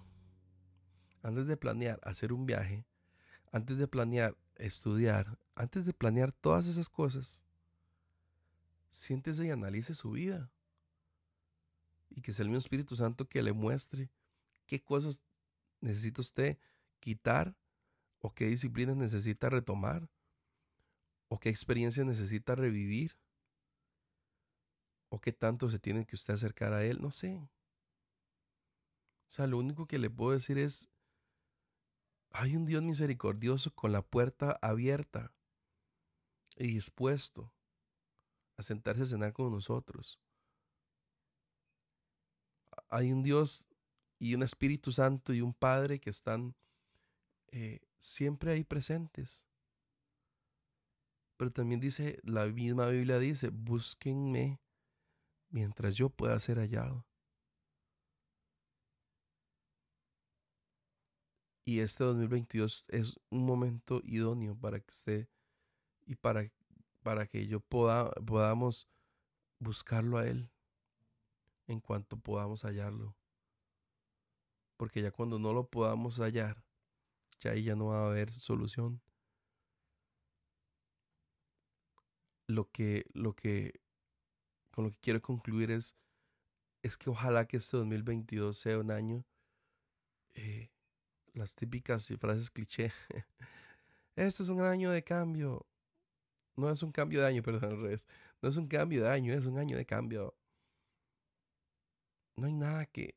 antes 1.23 1.47
de 1.47 1.57
planear 1.57 1.99
hacer 2.03 2.31
un 2.31 2.45
viaje, 2.45 2.85
antes 3.51 3.77
de 3.79 3.87
planear 3.87 4.37
estudiar, 4.55 5.39
antes 5.55 5.85
de 5.85 5.93
planear 5.93 6.31
todas 6.31 6.67
esas 6.67 6.89
cosas, 6.89 7.43
siéntese 8.89 9.47
y 9.47 9.49
analice 9.49 9.95
su 9.95 10.11
vida. 10.11 10.51
Y 12.11 12.21
que 12.21 12.31
sea 12.31 12.43
el 12.43 12.49
mismo 12.49 12.59
Espíritu 12.59 12.95
Santo 12.95 13.27
que 13.27 13.41
le 13.41 13.53
muestre 13.53 14.11
qué 14.65 14.81
cosas 14.81 15.21
necesita 15.81 16.21
usted 16.21 16.57
quitar 16.99 17.55
o 18.19 18.33
qué 18.33 18.45
disciplinas 18.47 18.95
necesita 18.95 19.49
retomar 19.49 20.09
o 21.27 21.39
qué 21.39 21.49
experiencia 21.49 22.03
necesita 22.03 22.55
revivir 22.55 23.17
o 25.09 25.19
qué 25.19 25.31
tanto 25.31 25.69
se 25.69 25.79
tiene 25.79 26.05
que 26.05 26.15
usted 26.15 26.33
acercar 26.35 26.73
a 26.73 26.83
Él, 26.83 27.01
no 27.01 27.11
sé. 27.11 27.49
O 29.29 29.31
sea, 29.31 29.45
lo 29.45 29.59
único 29.59 29.85
que 29.85 29.99
le 29.99 30.09
puedo 30.09 30.31
decir 30.31 30.57
es, 30.57 30.89
hay 32.31 32.55
un 32.55 32.65
Dios 32.65 32.81
misericordioso 32.81 33.71
con 33.75 33.91
la 33.91 34.01
puerta 34.01 34.57
abierta 34.59 35.31
y 36.55 36.73
dispuesto 36.73 37.53
a 38.57 38.63
sentarse 38.63 39.03
a 39.03 39.05
cenar 39.05 39.33
con 39.33 39.51
nosotros. 39.51 40.19
Hay 42.89 43.11
un 43.11 43.21
Dios 43.21 43.67
y 44.17 44.33
un 44.33 44.41
Espíritu 44.41 44.91
Santo 44.91 45.31
y 45.31 45.41
un 45.41 45.53
Padre 45.53 45.99
que 45.99 46.09
están 46.09 46.55
eh, 47.51 47.81
siempre 47.99 48.51
ahí 48.51 48.63
presentes. 48.63 49.45
Pero 51.37 51.51
también 51.51 51.79
dice, 51.79 52.19
la 52.23 52.47
misma 52.47 52.87
Biblia 52.87 53.19
dice, 53.19 53.49
búsquenme 53.49 54.59
mientras 55.49 55.95
yo 55.95 56.09
pueda 56.09 56.39
ser 56.39 56.57
hallado. 56.57 57.08
Y 61.69 61.81
este 61.81 62.03
2022 62.03 62.83
es 62.87 63.19
un 63.29 63.45
momento 63.45 64.01
idóneo 64.03 64.57
para 64.57 64.79
que 64.79 64.89
usted 64.89 65.29
y 66.07 66.15
para, 66.15 66.51
para 67.03 67.27
que 67.27 67.45
yo 67.45 67.59
pueda, 67.59 68.09
podamos 68.25 68.87
buscarlo 69.59 70.17
a 70.17 70.25
Él 70.25 70.49
en 71.67 71.79
cuanto 71.79 72.17
podamos 72.17 72.63
hallarlo. 72.63 73.15
Porque 74.77 75.03
ya 75.03 75.11
cuando 75.11 75.37
no 75.37 75.53
lo 75.53 75.69
podamos 75.69 76.17
hallar, 76.17 76.65
ya 77.39 77.51
ahí 77.51 77.61
ya 77.61 77.75
no 77.75 77.89
va 77.89 77.99
a 77.99 78.07
haber 78.07 78.33
solución. 78.33 78.99
Lo 82.47 82.67
que, 82.71 83.05
lo 83.13 83.35
que, 83.35 83.79
con 84.71 84.85
lo 84.85 84.89
que 84.89 84.97
quiero 85.01 85.21
concluir 85.21 85.69
es, 85.69 85.95
es 86.81 86.97
que 86.97 87.11
ojalá 87.11 87.45
que 87.45 87.57
este 87.57 87.77
2022 87.77 88.57
sea 88.57 88.79
un 88.79 88.89
año 88.89 89.23
eh, 90.33 90.71
las 91.39 91.55
típicas 91.55 92.05
frases 92.19 92.51
cliché. 92.51 92.91
Este 94.15 94.43
es 94.43 94.49
un 94.49 94.59
año 94.59 94.91
de 94.91 95.01
cambio. 95.01 95.65
No 96.57 96.69
es 96.69 96.83
un 96.83 96.91
cambio 96.91 97.21
de 97.21 97.27
año, 97.27 97.41
perdón, 97.43 97.71
al 97.71 97.81
revés. 97.81 98.07
No 98.41 98.49
es 98.49 98.57
un 98.57 98.67
cambio 98.67 99.03
de 99.03 99.09
año, 99.09 99.33
es 99.33 99.45
un 99.45 99.57
año 99.57 99.77
de 99.77 99.85
cambio. 99.85 100.35
No 102.35 102.47
hay 102.47 102.53
nada 102.53 102.85
que... 102.85 103.15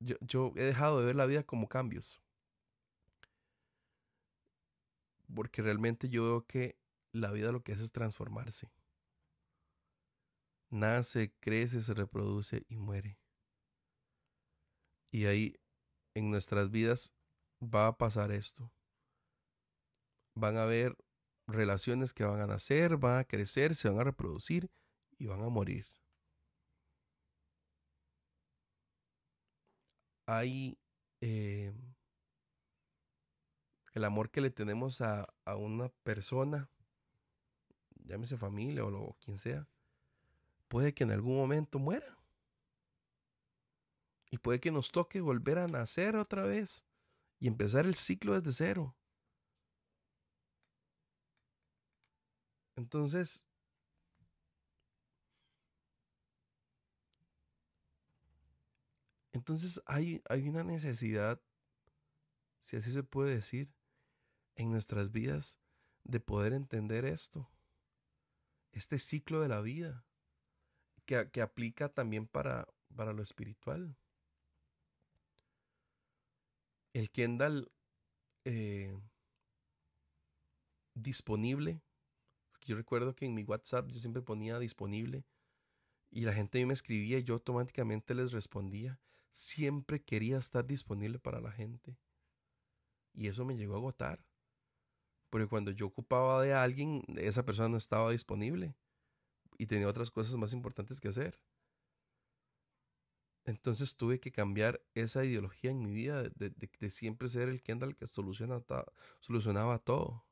Yo, 0.00 0.16
yo 0.22 0.52
he 0.56 0.64
dejado 0.64 1.00
de 1.00 1.06
ver 1.06 1.16
la 1.16 1.26
vida 1.26 1.42
como 1.42 1.68
cambios. 1.68 2.22
Porque 5.34 5.60
realmente 5.60 6.08
yo 6.08 6.22
veo 6.22 6.46
que 6.46 6.78
la 7.12 7.30
vida 7.32 7.52
lo 7.52 7.62
que 7.62 7.72
hace 7.72 7.84
es 7.84 7.92
transformarse. 7.92 8.70
Nace, 10.70 11.34
crece, 11.40 11.82
se 11.82 11.92
reproduce 11.92 12.64
y 12.68 12.76
muere. 12.76 13.18
Y 15.10 15.26
ahí 15.26 15.56
en 16.16 16.30
nuestras 16.30 16.70
vidas 16.70 17.12
va 17.62 17.88
a 17.88 17.98
pasar 17.98 18.32
esto. 18.32 18.72
Van 20.34 20.56
a 20.56 20.62
haber 20.62 20.96
relaciones 21.46 22.14
que 22.14 22.24
van 22.24 22.40
a 22.40 22.46
nacer, 22.46 22.96
van 22.96 23.20
a 23.20 23.24
crecer, 23.24 23.74
se 23.74 23.90
van 23.90 24.00
a 24.00 24.04
reproducir 24.04 24.70
y 25.18 25.26
van 25.26 25.42
a 25.42 25.50
morir. 25.50 25.86
Hay 30.26 30.78
eh, 31.20 31.74
el 33.92 34.04
amor 34.04 34.30
que 34.30 34.40
le 34.40 34.50
tenemos 34.50 35.02
a, 35.02 35.28
a 35.44 35.56
una 35.56 35.90
persona, 36.02 36.70
llámese 38.04 38.38
familia 38.38 38.86
o 38.86 38.90
lo, 38.90 39.16
quien 39.20 39.36
sea, 39.36 39.68
puede 40.68 40.94
que 40.94 41.04
en 41.04 41.10
algún 41.10 41.36
momento 41.36 41.78
muera. 41.78 42.15
Y 44.30 44.38
puede 44.38 44.60
que 44.60 44.72
nos 44.72 44.90
toque 44.90 45.20
volver 45.20 45.58
a 45.58 45.68
nacer 45.68 46.16
otra 46.16 46.44
vez 46.44 46.84
y 47.38 47.48
empezar 47.48 47.86
el 47.86 47.94
ciclo 47.94 48.38
desde 48.38 48.52
cero. 48.52 48.96
Entonces, 52.76 53.44
entonces 59.32 59.80
hay, 59.86 60.22
hay 60.28 60.48
una 60.48 60.62
necesidad, 60.62 61.40
si 62.60 62.76
así 62.76 62.92
se 62.92 63.02
puede 63.02 63.34
decir, 63.34 63.72
en 64.56 64.70
nuestras 64.70 65.12
vidas 65.12 65.58
de 66.04 66.20
poder 66.20 66.52
entender 66.52 67.04
esto, 67.04 67.50
este 68.72 68.98
ciclo 68.98 69.40
de 69.40 69.48
la 69.48 69.60
vida, 69.60 70.04
que, 71.06 71.30
que 71.30 71.40
aplica 71.40 71.88
también 71.88 72.26
para, 72.26 72.68
para 72.94 73.12
lo 73.12 73.22
espiritual 73.22 73.96
el 76.96 77.10
Kendall 77.10 77.70
eh, 78.46 78.98
disponible. 80.94 81.82
Yo 82.64 82.74
recuerdo 82.74 83.14
que 83.14 83.26
en 83.26 83.34
mi 83.34 83.42
WhatsApp 83.42 83.88
yo 83.90 84.00
siempre 84.00 84.22
ponía 84.22 84.58
disponible 84.58 85.26
y 86.10 86.22
la 86.22 86.32
gente 86.32 86.64
me 86.64 86.72
escribía 86.72 87.18
y 87.18 87.22
yo 87.22 87.34
automáticamente 87.34 88.14
les 88.14 88.32
respondía. 88.32 88.98
Siempre 89.28 90.02
quería 90.02 90.38
estar 90.38 90.66
disponible 90.66 91.18
para 91.18 91.38
la 91.40 91.52
gente. 91.52 91.98
Y 93.12 93.26
eso 93.28 93.44
me 93.44 93.56
llegó 93.56 93.74
a 93.74 93.78
agotar. 93.78 94.24
Porque 95.28 95.48
cuando 95.48 95.72
yo 95.72 95.86
ocupaba 95.86 96.40
de 96.42 96.54
alguien, 96.54 97.02
esa 97.16 97.44
persona 97.44 97.68
no 97.68 97.76
estaba 97.76 98.10
disponible. 98.10 98.74
Y 99.58 99.66
tenía 99.66 99.88
otras 99.88 100.10
cosas 100.10 100.36
más 100.36 100.54
importantes 100.54 101.02
que 101.02 101.08
hacer. 101.08 101.38
Entonces 103.46 103.96
tuve 103.96 104.18
que 104.20 104.32
cambiar 104.32 104.82
esa 104.94 105.24
ideología 105.24 105.70
en 105.70 105.78
mi 105.80 105.92
vida 105.94 106.24
de, 106.24 106.90
siempre 106.90 107.28
ser 107.28 107.48
el 107.48 107.62
Kendall 107.62 107.96
que 107.96 108.06
soluciona 108.08 108.60
solucionaba 109.20 109.78
todo. 109.78 110.26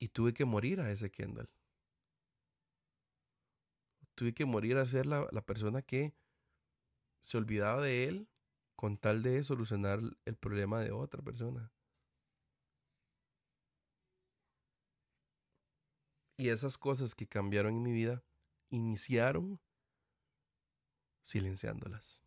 Y 0.00 0.08
tuve 0.08 0.32
que 0.32 0.44
morir 0.46 0.80
a 0.80 0.90
ese 0.90 1.10
Kendall. 1.10 1.50
Tuve 4.14 4.32
que 4.34 4.46
morir 4.46 4.78
a 4.78 4.86
ser 4.86 5.06
la, 5.06 5.28
la 5.30 5.42
persona 5.42 5.82
que 5.82 6.14
se 7.20 7.36
olvidaba 7.36 7.82
de 7.82 8.08
él 8.08 8.28
con 8.76 8.96
tal 8.96 9.22
de 9.22 9.44
solucionar 9.44 10.00
el 10.24 10.36
problema 10.36 10.80
de 10.80 10.92
otra 10.92 11.22
persona. 11.22 11.70
Y 16.38 16.48
esas 16.48 16.78
cosas 16.78 17.14
que 17.14 17.26
cambiaron 17.26 17.74
en 17.74 17.82
mi 17.82 17.92
vida 17.92 18.24
iniciaron 18.70 19.60
silenciándolas. 21.22 22.24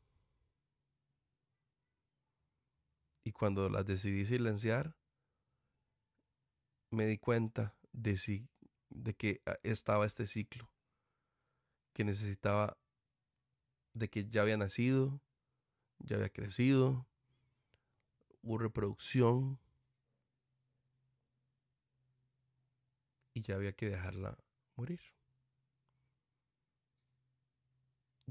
Y 3.24 3.32
cuando 3.32 3.70
las 3.70 3.86
decidí 3.86 4.26
silenciar, 4.26 4.96
me 6.90 7.06
di 7.06 7.18
cuenta 7.18 7.76
de, 7.94 8.18
si, 8.18 8.48
de 8.90 9.16
que 9.16 9.42
ah, 9.46 9.58
estaba 9.64 10.06
este 10.06 10.26
ciclo, 10.28 10.70
que 11.94 12.04
necesitaba, 12.04 12.78
de 13.94 14.10
que 14.10 14.28
ya 14.28 14.42
había 14.42 14.58
nacido, 14.58 15.22
ya 16.00 16.16
había 16.16 16.30
crecido, 16.30 17.08
hubo 18.42 18.58
reproducción 18.58 19.60
y 23.34 23.42
ya 23.42 23.56
había 23.56 23.74
que 23.74 23.90
dejarla 23.90 24.38
morir. 24.76 25.02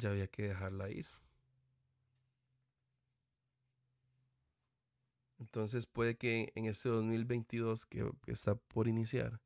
Ya 0.00 0.10
había 0.10 0.26
que 0.26 0.48
dejarla 0.48 0.90
ir. 0.90 1.06
Entonces 5.38 5.86
puede 5.86 6.16
que 6.16 6.52
en 6.54 6.66
este 6.66 6.88
2022 6.88 7.86
que 7.86 8.10
está 8.26 8.56
por 8.56 8.88
iniciar, 8.88 9.40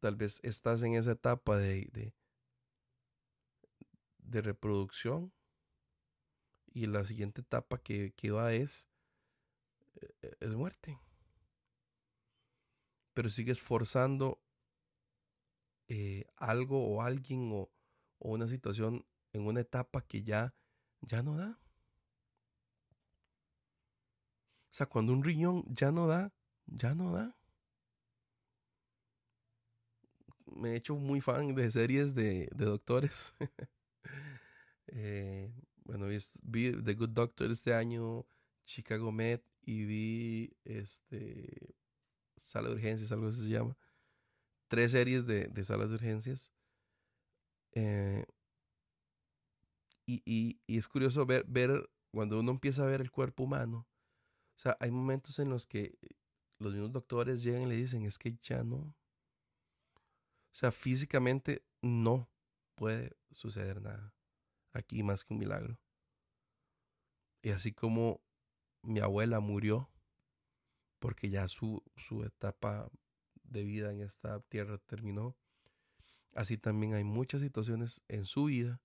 tal 0.00 0.16
vez 0.16 0.40
estás 0.42 0.82
en 0.82 0.94
esa 0.94 1.12
etapa 1.12 1.56
de, 1.58 2.12
de, 4.18 4.40
reproducción 4.40 5.32
y 6.72 6.86
la 6.86 7.04
siguiente 7.04 7.40
etapa 7.40 7.78
que, 7.78 8.12
que 8.12 8.30
va 8.30 8.52
es, 8.52 8.88
e, 10.00 10.06
e, 10.22 10.36
es 10.40 10.54
muerte. 10.54 10.98
Pero 13.14 13.28
sigues 13.28 13.60
forzando 13.60 14.40
eh, 15.88 16.26
algo 16.36 16.86
o 16.86 17.02
alguien 17.02 17.50
o, 17.52 17.70
una 18.20 18.46
situación 18.48 19.06
en 19.32 19.46
una 19.46 19.60
etapa 19.60 20.02
que 20.02 20.22
ya, 20.22 20.54
ya 21.00 21.22
no 21.22 21.36
da. 21.36 21.58
O 24.70 24.74
sea, 24.78 24.86
cuando 24.86 25.12
un 25.12 25.24
riñón 25.24 25.64
ya 25.68 25.90
no 25.92 26.06
da, 26.06 26.32
ya 26.66 26.94
no 26.94 27.12
da. 27.12 27.36
Me 30.46 30.70
he 30.70 30.76
hecho 30.76 30.96
muy 30.96 31.20
fan 31.20 31.54
de 31.54 31.70
series 31.70 32.14
de, 32.14 32.48
de 32.54 32.64
doctores. 32.64 33.34
eh, 34.88 35.52
bueno, 35.84 36.06
vi 36.42 36.72
The 36.82 36.94
Good 36.94 37.10
Doctor 37.10 37.50
este 37.50 37.74
año, 37.74 38.26
Chicago 38.64 39.12
Med 39.12 39.40
y 39.62 39.84
vi 39.84 40.56
este 40.64 41.74
Sala 42.36 42.68
de 42.68 42.74
Urgencias, 42.74 43.12
algo 43.12 43.28
así 43.28 43.42
se 43.44 43.50
llama. 43.50 43.76
Tres 44.68 44.92
series 44.92 45.26
de, 45.26 45.48
de 45.48 45.64
salas 45.64 45.88
de 45.88 45.96
urgencias. 45.96 46.52
Eh, 47.72 48.24
y, 50.06 50.22
y, 50.24 50.78
es 50.78 50.88
curioso 50.88 51.26
ver, 51.26 51.44
ver 51.46 51.90
cuando 52.12 52.40
uno 52.40 52.52
empieza 52.52 52.82
a 52.82 52.86
ver 52.86 53.00
el 53.00 53.10
cuerpo 53.10 53.44
humano. 53.44 53.86
O 54.56 54.60
sea, 54.60 54.76
hay 54.80 54.90
momentos 54.90 55.38
en 55.38 55.50
los 55.50 55.66
que 55.66 55.98
los 56.58 56.72
mismos 56.72 56.92
doctores 56.92 57.42
llegan 57.42 57.62
y 57.62 57.66
le 57.66 57.76
dicen, 57.76 58.04
es 58.04 58.18
que 58.18 58.36
ya 58.40 58.64
no. 58.64 58.76
O 58.76 58.94
sea, 60.54 60.72
físicamente 60.72 61.64
no 61.82 62.28
puede 62.74 63.16
suceder 63.30 63.80
nada 63.82 64.14
aquí 64.72 65.02
más 65.02 65.24
que 65.24 65.34
un 65.34 65.40
milagro. 65.40 65.78
Y 67.42 67.50
así 67.50 67.72
como 67.72 68.20
mi 68.82 69.00
abuela 69.00 69.40
murió, 69.40 69.90
porque 70.98 71.30
ya 71.30 71.46
su, 71.48 71.82
su 71.96 72.24
etapa 72.24 72.90
de 73.48 73.64
vida 73.64 73.92
en 73.92 74.00
esta 74.00 74.40
tierra 74.40 74.78
terminó, 74.78 75.36
así 76.34 76.58
también 76.58 76.94
hay 76.94 77.04
muchas 77.04 77.40
situaciones 77.40 78.02
en 78.08 78.24
su 78.24 78.44
vida 78.44 78.80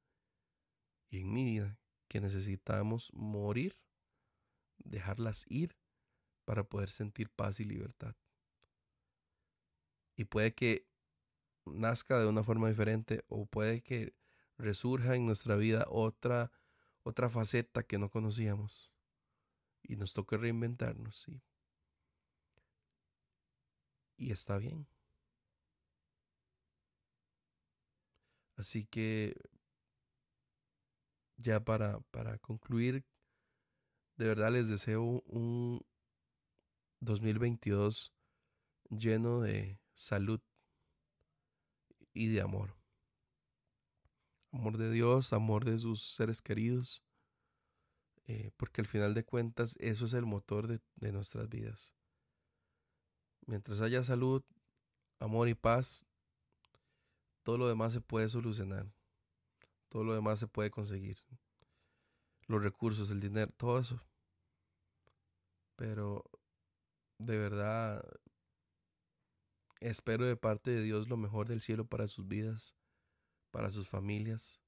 y 1.09 1.19
en 1.19 1.33
mi 1.33 1.43
vida 1.43 1.79
que 2.07 2.21
necesitamos 2.21 3.11
morir, 3.13 3.77
dejarlas 4.77 5.45
ir 5.49 5.77
para 6.45 6.63
poder 6.63 6.89
sentir 6.89 7.29
paz 7.29 7.59
y 7.59 7.65
libertad. 7.65 8.15
Y 10.15 10.25
puede 10.25 10.53
que 10.53 10.87
nazca 11.65 12.19
de 12.19 12.27
una 12.27 12.43
forma 12.43 12.69
diferente 12.69 13.23
o 13.27 13.45
puede 13.45 13.81
que 13.81 14.13
resurja 14.57 15.15
en 15.15 15.25
nuestra 15.25 15.55
vida 15.55 15.85
otra, 15.89 16.51
otra 17.03 17.29
faceta 17.29 17.83
que 17.83 17.97
no 17.97 18.09
conocíamos. 18.09 18.91
Y 19.81 19.95
nos 19.95 20.13
toca 20.13 20.37
reinventarnos, 20.37 21.17
sí. 21.17 21.41
Y 24.17 24.31
está 24.31 24.57
bien. 24.57 24.87
Así 28.55 28.85
que 28.85 29.35
ya 31.37 31.63
para, 31.63 31.99
para 32.11 32.37
concluir, 32.39 33.03
de 34.17 34.27
verdad 34.27 34.51
les 34.51 34.69
deseo 34.69 35.23
un 35.25 35.81
2022 37.01 38.13
lleno 38.89 39.41
de 39.41 39.79
salud 39.95 40.39
y 42.13 42.27
de 42.27 42.41
amor 42.41 42.83
amor 44.53 44.77
de 44.77 44.91
Dios, 44.91 45.33
amor 45.33 45.65
de 45.65 45.77
sus 45.79 46.01
seres 46.03 46.41
queridos, 46.41 47.03
eh, 48.27 48.51
porque 48.55 48.81
al 48.81 48.87
final 48.87 49.13
de 49.13 49.25
cuentas 49.25 49.75
eso 49.79 50.05
es 50.05 50.13
el 50.13 50.25
motor 50.25 50.67
de, 50.67 50.79
de 50.95 51.11
nuestras 51.11 51.49
vidas. 51.49 51.95
Mientras 53.45 53.81
haya 53.81 54.03
salud, 54.03 54.43
amor 55.19 55.49
y 55.49 55.55
paz, 55.55 56.05
todo 57.43 57.57
lo 57.57 57.67
demás 57.67 57.93
se 57.93 58.01
puede 58.01 58.29
solucionar, 58.29 58.91
todo 59.89 60.03
lo 60.03 60.13
demás 60.13 60.39
se 60.39 60.47
puede 60.47 60.71
conseguir, 60.71 61.17
los 62.47 62.61
recursos, 62.61 63.11
el 63.11 63.19
dinero, 63.19 63.51
todo 63.57 63.79
eso. 63.79 64.01
Pero 65.75 66.23
de 67.17 67.37
verdad 67.37 68.03
espero 69.79 70.25
de 70.25 70.37
parte 70.37 70.71
de 70.71 70.81
Dios 70.81 71.09
lo 71.09 71.17
mejor 71.17 71.47
del 71.47 71.61
cielo 71.61 71.85
para 71.85 72.07
sus 72.07 72.27
vidas 72.27 72.75
para 73.53 73.69
sus 73.69 73.87
familias. 73.87 74.59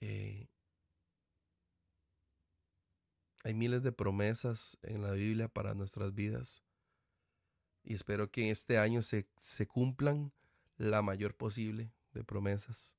Eh, 0.00 0.46
hay 3.44 3.54
miles 3.54 3.82
de 3.82 3.92
promesas 3.92 4.76
en 4.82 5.02
la 5.02 5.12
Biblia 5.12 5.48
para 5.48 5.74
nuestras 5.74 6.14
vidas 6.14 6.62
y 7.82 7.94
espero 7.94 8.30
que 8.30 8.50
este 8.50 8.78
año 8.78 9.02
se, 9.02 9.28
se 9.36 9.66
cumplan 9.66 10.32
la 10.76 11.02
mayor 11.02 11.34
posible 11.34 11.92
de 12.12 12.24
promesas. 12.24 12.96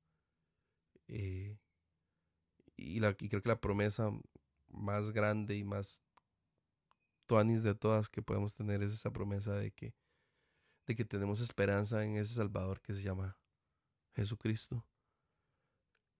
Eh, 1.07 1.57
y, 2.75 2.99
la, 2.99 3.15
y 3.19 3.29
creo 3.29 3.41
que 3.41 3.49
la 3.49 3.61
promesa 3.61 4.11
más 4.69 5.11
grande 5.11 5.55
y 5.57 5.63
más 5.63 6.03
tuanis 7.25 7.63
de 7.63 7.75
todas 7.75 8.09
que 8.09 8.21
podemos 8.21 8.55
tener 8.55 8.81
es 8.81 8.93
esa 8.93 9.11
promesa 9.11 9.55
de 9.55 9.71
que, 9.71 9.93
de 10.87 10.95
que 10.95 11.05
tenemos 11.05 11.41
esperanza 11.41 12.03
en 12.03 12.15
ese 12.15 12.33
Salvador 12.33 12.81
que 12.81 12.93
se 12.93 13.03
llama 13.03 13.37
Jesucristo. 14.15 14.85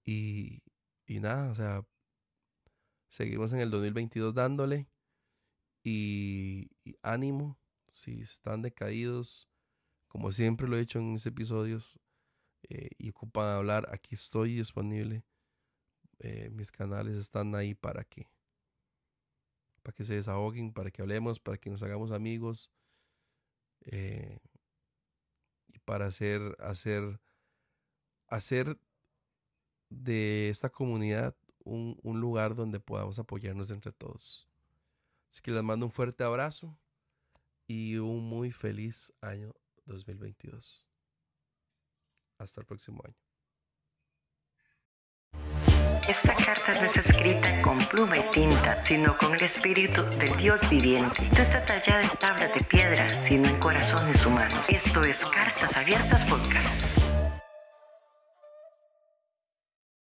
Y, 0.06 0.64
y 1.06 1.20
nada, 1.20 1.52
o 1.52 1.56
sea, 1.56 1.86
seguimos 3.10 3.54
en 3.54 3.60
el 3.60 3.72
2022 3.72 4.34
dándole. 4.34 4.88
Y, 5.84 6.70
ánimo, 7.02 7.58
si 8.00 8.22
están 8.22 8.62
decaídos, 8.62 9.50
como 10.08 10.32
siempre 10.32 10.68
lo 10.68 10.78
he 10.78 10.82
hecho 10.82 11.00
en 11.00 11.12
mis 11.14 11.26
episodios, 11.26 12.00
eh, 12.64 12.90
y 12.98 13.10
ocupan 13.10 13.48
hablar, 13.50 13.88
aquí 13.92 14.16
estoy 14.16 14.56
disponible. 14.56 15.26
Eh, 16.20 16.50
mis 16.52 16.72
canales 16.72 17.16
están 17.16 17.56
ahí 17.56 17.76
para 17.76 18.04
que 18.04 18.28
para 19.82 19.96
que 19.96 20.04
se 20.04 20.16
desahoguen, 20.16 20.74
para 20.74 20.92
que 20.92 21.02
hablemos, 21.02 21.40
para 21.40 21.58
que 21.58 21.70
nos 21.70 21.82
hagamos 21.82 22.12
amigos 22.12 22.70
eh, 23.86 24.40
y 25.68 25.80
para 25.80 26.08
hacer 26.08 26.42
hacer 26.60 27.22
hacer 28.28 28.78
de 29.90 30.50
esta 30.50 30.70
comunidad 30.70 31.36
un, 31.64 31.98
un, 32.04 32.20
lugar 32.20 32.56
donde 32.56 32.80
podamos 32.80 33.18
apoyarnos 33.20 33.72
entre 33.72 33.92
todos. 33.94 34.50
Así 35.32 35.42
que 35.42 35.52
les 35.52 35.64
mando 35.64 35.86
un 35.86 35.92
fuerte 35.92 36.24
abrazo 36.24 36.78
y 37.70 37.98
un 37.98 38.28
muy 38.28 38.52
feliz 38.52 39.14
año 39.22 39.54
2022. 39.86 40.88
Hasta 42.40 42.62
el 42.62 42.66
próximo 42.66 43.04
año. 43.06 43.16
Esta 46.08 46.34
carta 46.34 46.74
no 46.74 46.86
es 46.88 46.98
escrita 46.98 47.62
con 47.62 47.78
pluma 47.86 48.18
y 48.18 48.24
tinta, 48.32 48.84
sino 48.86 49.16
con 49.16 49.36
el 49.36 49.44
espíritu 49.44 50.02
del 50.18 50.36
Dios 50.38 50.68
viviente. 50.68 51.30
No 51.30 51.38
está 51.38 51.64
tallada 51.64 52.02
en 52.02 52.18
tablas 52.18 52.52
de 52.56 52.64
piedra, 52.64 53.08
sino 53.28 53.48
en 53.48 53.60
corazones 53.60 54.26
humanos. 54.26 54.66
Esto 54.68 55.04
es 55.04 55.20
Cartas 55.26 55.78
Abiertas 55.78 56.28
Podcast. 56.28 57.09